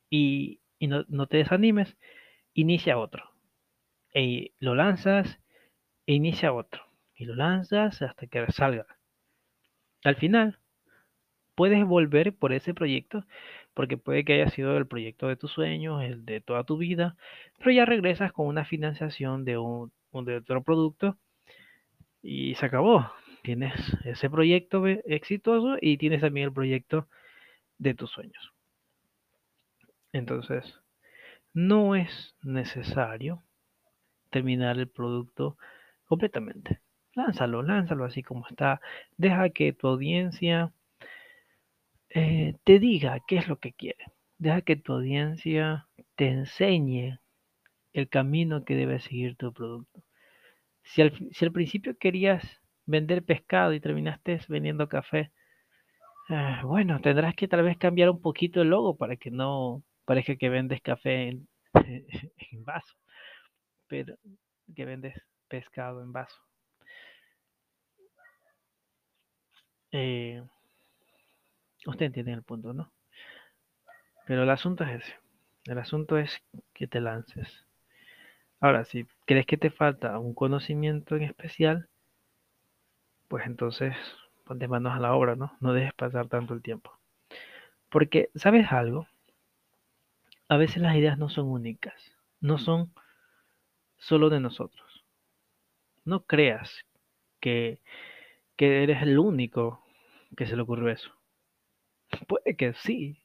Y, 0.09 0.61
no, 0.79 1.05
no, 1.09 1.27
te 1.27 1.37
desanimes, 1.37 1.95
inicia 2.55 2.97
otro. 2.97 3.35
Y 4.15 4.55
lo 4.57 4.73
lanzas 4.73 5.39
e 6.07 6.15
inicia 6.15 6.53
otro. 6.53 6.83
Y 7.13 7.25
lo 7.25 7.35
lanzas 7.35 8.01
hasta 8.01 8.25
que 8.25 8.51
salga. 8.51 8.87
Al 10.03 10.15
final, 10.15 10.57
puedes 11.53 11.85
volver 11.85 12.35
por 12.35 12.51
ese 12.51 12.73
proyecto, 12.73 13.27
porque 13.73 13.97
puede 13.97 14.25
que 14.25 14.33
haya 14.33 14.49
sido 14.49 14.77
el 14.77 14.87
proyecto 14.87 15.27
de 15.27 15.35
tus 15.35 15.51
sueños, 15.51 16.03
el 16.03 16.25
de 16.25 16.41
toda 16.41 16.63
tu 16.63 16.77
vida, 16.77 17.15
pero 17.59 17.71
ya 17.71 17.85
regresas 17.85 18.31
con 18.33 18.47
una 18.47 18.65
financiación 18.65 19.45
de, 19.45 19.57
un, 19.57 19.91
de 20.13 20.37
otro 20.37 20.63
producto 20.63 21.17
y 22.21 22.55
se 22.55 22.65
acabó. 22.65 23.11
Tienes 23.43 23.73
ese 24.05 24.29
proyecto 24.29 24.85
exitoso 24.87 25.77
y 25.81 25.97
tienes 25.97 26.21
también 26.21 26.47
el 26.47 26.53
proyecto 26.53 27.07
de 27.77 27.95
tus 27.95 28.11
sueños. 28.11 28.53
Entonces, 30.13 30.79
no 31.53 31.95
es 31.95 32.35
necesario 32.43 33.43
terminar 34.29 34.77
el 34.77 34.87
producto 34.87 35.57
completamente. 36.05 36.81
Lánzalo, 37.13 37.63
lánzalo 37.63 38.05
así 38.05 38.23
como 38.23 38.47
está. 38.47 38.81
Deja 39.17 39.49
que 39.49 39.73
tu 39.73 39.87
audiencia 39.87 40.71
eh, 42.13 42.55
te 42.63 42.79
diga 42.79 43.19
qué 43.27 43.37
es 43.37 43.47
lo 43.47 43.57
que 43.59 43.73
quiere. 43.73 44.05
Deja 44.37 44.61
que 44.61 44.75
tu 44.75 44.93
audiencia 44.93 45.87
te 46.15 46.27
enseñe 46.27 47.19
el 47.93 48.09
camino 48.09 48.65
que 48.65 48.75
debe 48.75 48.99
seguir 48.99 49.35
tu 49.37 49.53
producto. 49.53 50.03
Si 50.83 51.01
al, 51.01 51.51
principio 51.53 51.97
querías 51.97 52.43
vender 52.85 53.23
pescado 53.23 53.73
y 53.73 53.79
terminaste 53.79 54.39
vendiendo 54.49 54.89
café, 54.89 55.31
eh, 56.29 56.59
bueno, 56.63 56.99
tendrás 57.01 57.35
que 57.35 57.47
tal 57.47 57.63
vez 57.63 57.77
cambiar 57.77 58.09
un 58.09 58.21
poquito 58.21 58.61
el 58.61 58.69
logo 58.69 58.97
para 58.97 59.15
que 59.17 59.31
no 59.31 59.83
parezca 60.05 60.35
que 60.35 60.49
vendes 60.49 60.81
café 60.81 61.29
en, 61.29 61.47
en 61.73 62.65
vaso, 62.65 62.95
pero 63.87 64.15
que 64.75 64.85
vendes 64.85 65.15
pescado 65.47 66.01
en 66.01 66.11
vaso. 66.13 66.41
Eh, 69.91 70.41
usted 71.85 72.07
entiende 72.07 72.33
el 72.33 72.43
punto, 72.43 72.73
¿no? 72.73 72.91
Pero 74.25 74.43
el 74.43 74.49
asunto 74.49 74.83
es 74.83 75.03
ese. 75.03 75.15
El 75.65 75.77
asunto 75.77 76.17
es 76.17 76.41
que 76.73 76.87
te 76.87 77.01
lances. 77.01 77.65
Ahora, 78.59 78.85
si 78.85 79.05
crees 79.25 79.45
que 79.45 79.57
te 79.57 79.71
falta 79.71 80.19
un 80.19 80.33
conocimiento 80.33 81.15
en 81.15 81.23
especial, 81.23 81.89
pues 83.27 83.45
entonces 83.45 83.95
ponte 84.45 84.67
manos 84.67 84.93
a 84.93 84.99
la 84.99 85.13
obra, 85.13 85.35
¿no? 85.35 85.57
No 85.59 85.73
dejes 85.73 85.93
pasar 85.93 86.27
tanto 86.27 86.53
el 86.53 86.61
tiempo. 86.61 86.91
Porque, 87.89 88.29
¿sabes 88.35 88.71
algo? 88.71 89.07
A 90.47 90.57
veces 90.57 90.81
las 90.81 90.95
ideas 90.95 91.17
no 91.17 91.29
son 91.29 91.47
únicas, 91.47 92.17
no 92.39 92.57
son 92.57 92.93
solo 93.97 94.29
de 94.29 94.39
nosotros. 94.39 95.05
No 96.03 96.25
creas 96.25 96.85
que, 97.39 97.81
que 98.57 98.83
eres 98.83 99.01
el 99.01 99.17
único 99.19 99.83
que 100.35 100.45
se 100.45 100.55
le 100.55 100.61
ocurrió 100.61 100.89
eso. 100.89 101.11
Puede 102.27 102.55
que 102.55 102.73
sí, 102.73 103.21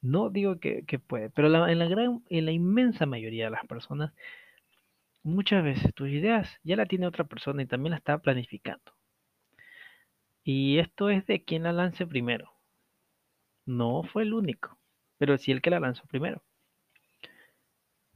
no 0.00 0.30
digo 0.30 0.58
que, 0.60 0.84
puede, 1.06 1.30
pero 1.30 1.48
en, 1.68 1.78
la 1.78 1.86
gran, 1.88 2.22
en 2.28 2.46
la 2.46 2.52
inmensa 2.52 3.06
mayoría 3.06 3.46
de 3.46 3.50
las 3.50 3.66
personas, 3.66 4.12
muchas 5.22 5.64
veces 5.64 5.94
tus 5.94 6.08
ideas 6.08 6.58
ya 6.62 6.76
la 6.76 6.86
tiene 6.86 7.06
otra 7.06 7.24
persona 7.24 7.62
y 7.62 7.66
también 7.66 7.90
la 7.92 7.98
está 7.98 8.18
planificando. 8.18 8.92
Y 10.44 10.78
esto 10.78 11.10
es 11.10 11.26
de 11.26 11.44
quien 11.44 11.64
la 11.64 11.72
lance 11.72 12.06
primero. 12.06 12.52
No 13.66 14.02
fue 14.04 14.22
el 14.22 14.32
único, 14.32 14.78
pero 15.18 15.38
sí 15.38 15.52
el 15.52 15.60
que 15.60 15.70
la 15.70 15.80
lanzó 15.80 16.04
primero. 16.06 16.42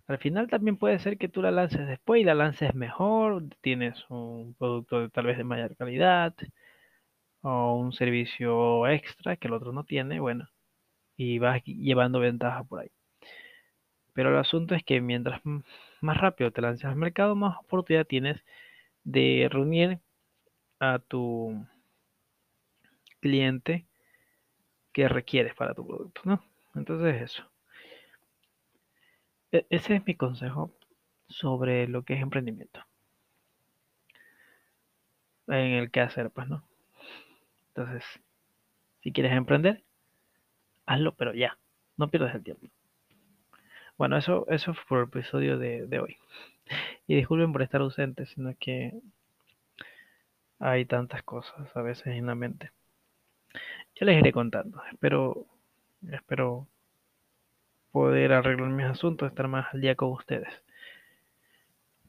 Al 0.07 0.19
final 0.19 0.49
también 0.49 0.77
puede 0.77 0.99
ser 0.99 1.19
que 1.19 1.29
tú 1.29 1.43
la 1.43 1.51
lances 1.51 1.87
después 1.87 2.21
y 2.21 2.25
la 2.25 2.35
lances 2.35 2.75
mejor, 2.75 3.45
tienes 3.61 4.05
un 4.11 4.55
producto 4.55 5.09
tal 5.11 5.27
vez 5.27 5.39
de 5.39 5.45
mayor 5.45 5.77
calidad 5.77 6.35
o 7.43 7.75
un 7.75 7.93
servicio 7.93 8.87
extra 8.89 9.37
que 9.37 9.49
el 9.49 9.55
otro 9.55 9.73
no 9.73 9.85
tiene, 9.85 10.21
bueno, 10.21 10.49
y 11.17 11.39
vas 11.39 11.63
llevando 11.65 12.21
ventaja 12.21 12.65
por 12.65 12.81
ahí. 12.81 12.91
Pero 14.13 14.31
el 14.31 14.39
asunto 14.39 14.75
es 14.75 14.85
que 14.85 15.01
mientras 15.01 15.41
más 16.01 16.17
rápido 16.19 16.51
te 16.51 16.63
lances 16.63 16.85
al 16.87 16.97
mercado, 16.97 17.37
más 17.37 17.59
oportunidad 17.59 18.07
tienes 18.07 18.43
de 19.05 19.49
reunir 19.51 20.01
a 20.79 20.99
tu 20.99 21.67
cliente 23.21 23.87
que 24.93 25.09
requieres 25.09 25.55
para 25.55 25.75
tu 25.75 25.87
producto, 25.87 26.23
¿no? 26.25 26.43
Entonces 26.75 27.23
eso. 27.23 27.45
E, 29.53 29.67
ese 29.71 29.97
es 29.97 30.07
mi 30.07 30.15
consejo 30.15 30.73
sobre 31.29 31.87
lo 31.89 32.03
que 32.05 32.15
es 32.15 32.23
emprendimiento. 32.23 32.81
En 35.49 35.73
el 35.73 35.91
que 35.91 36.01
hacer, 36.01 36.31
pues, 36.31 36.49
¿no? 36.49 36.70
Entonces, 37.75 38.05
si 39.03 39.13
quieres 39.13 39.33
emprender, 39.33 39.83
hazlo, 40.87 41.15
pero 41.15 41.35
ya. 41.35 41.59
No 41.97 42.11
pierdas 42.11 42.35
el 42.35 42.43
tiempo. 42.43 42.67
Bueno, 43.99 44.17
eso, 44.17 44.47
eso 44.49 44.75
fue 44.75 44.85
por 44.87 44.99
el 44.99 45.05
episodio 45.05 45.59
de, 45.59 45.87
de 45.87 46.01
hoy. 46.01 46.17
Y 47.07 47.17
disculpen 47.17 47.53
por 47.53 47.63
estar 47.63 47.81
ausente, 47.81 48.27
sino 48.27 48.55
que 48.59 48.95
hay 50.59 50.85
tantas 50.85 51.23
cosas 51.23 51.77
a 51.77 51.83
veces 51.83 52.07
en 52.09 52.27
la 52.27 52.35
mente. 52.35 52.71
Ya 53.97 54.07
les 54.07 54.19
iré 54.19 54.33
contando. 54.33 54.83
Espero, 54.91 55.47
espero 56.11 56.67
poder 57.93 58.33
arreglar 58.33 58.69
mis 58.69 58.87
asuntos, 58.87 59.29
estar 59.29 59.49
más 59.49 59.73
al 59.75 59.81
día 59.81 59.95
con 59.95 60.13
ustedes. 60.13 60.53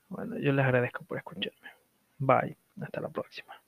Bueno, 0.09 0.37
yo 0.37 0.51
les 0.53 0.65
agradezco 0.65 1.03
por 1.05 1.17
escucharme. 1.17 1.71
Bye. 2.19 2.57
Hasta 2.81 3.01
la 3.01 3.09
próxima. 3.09 3.60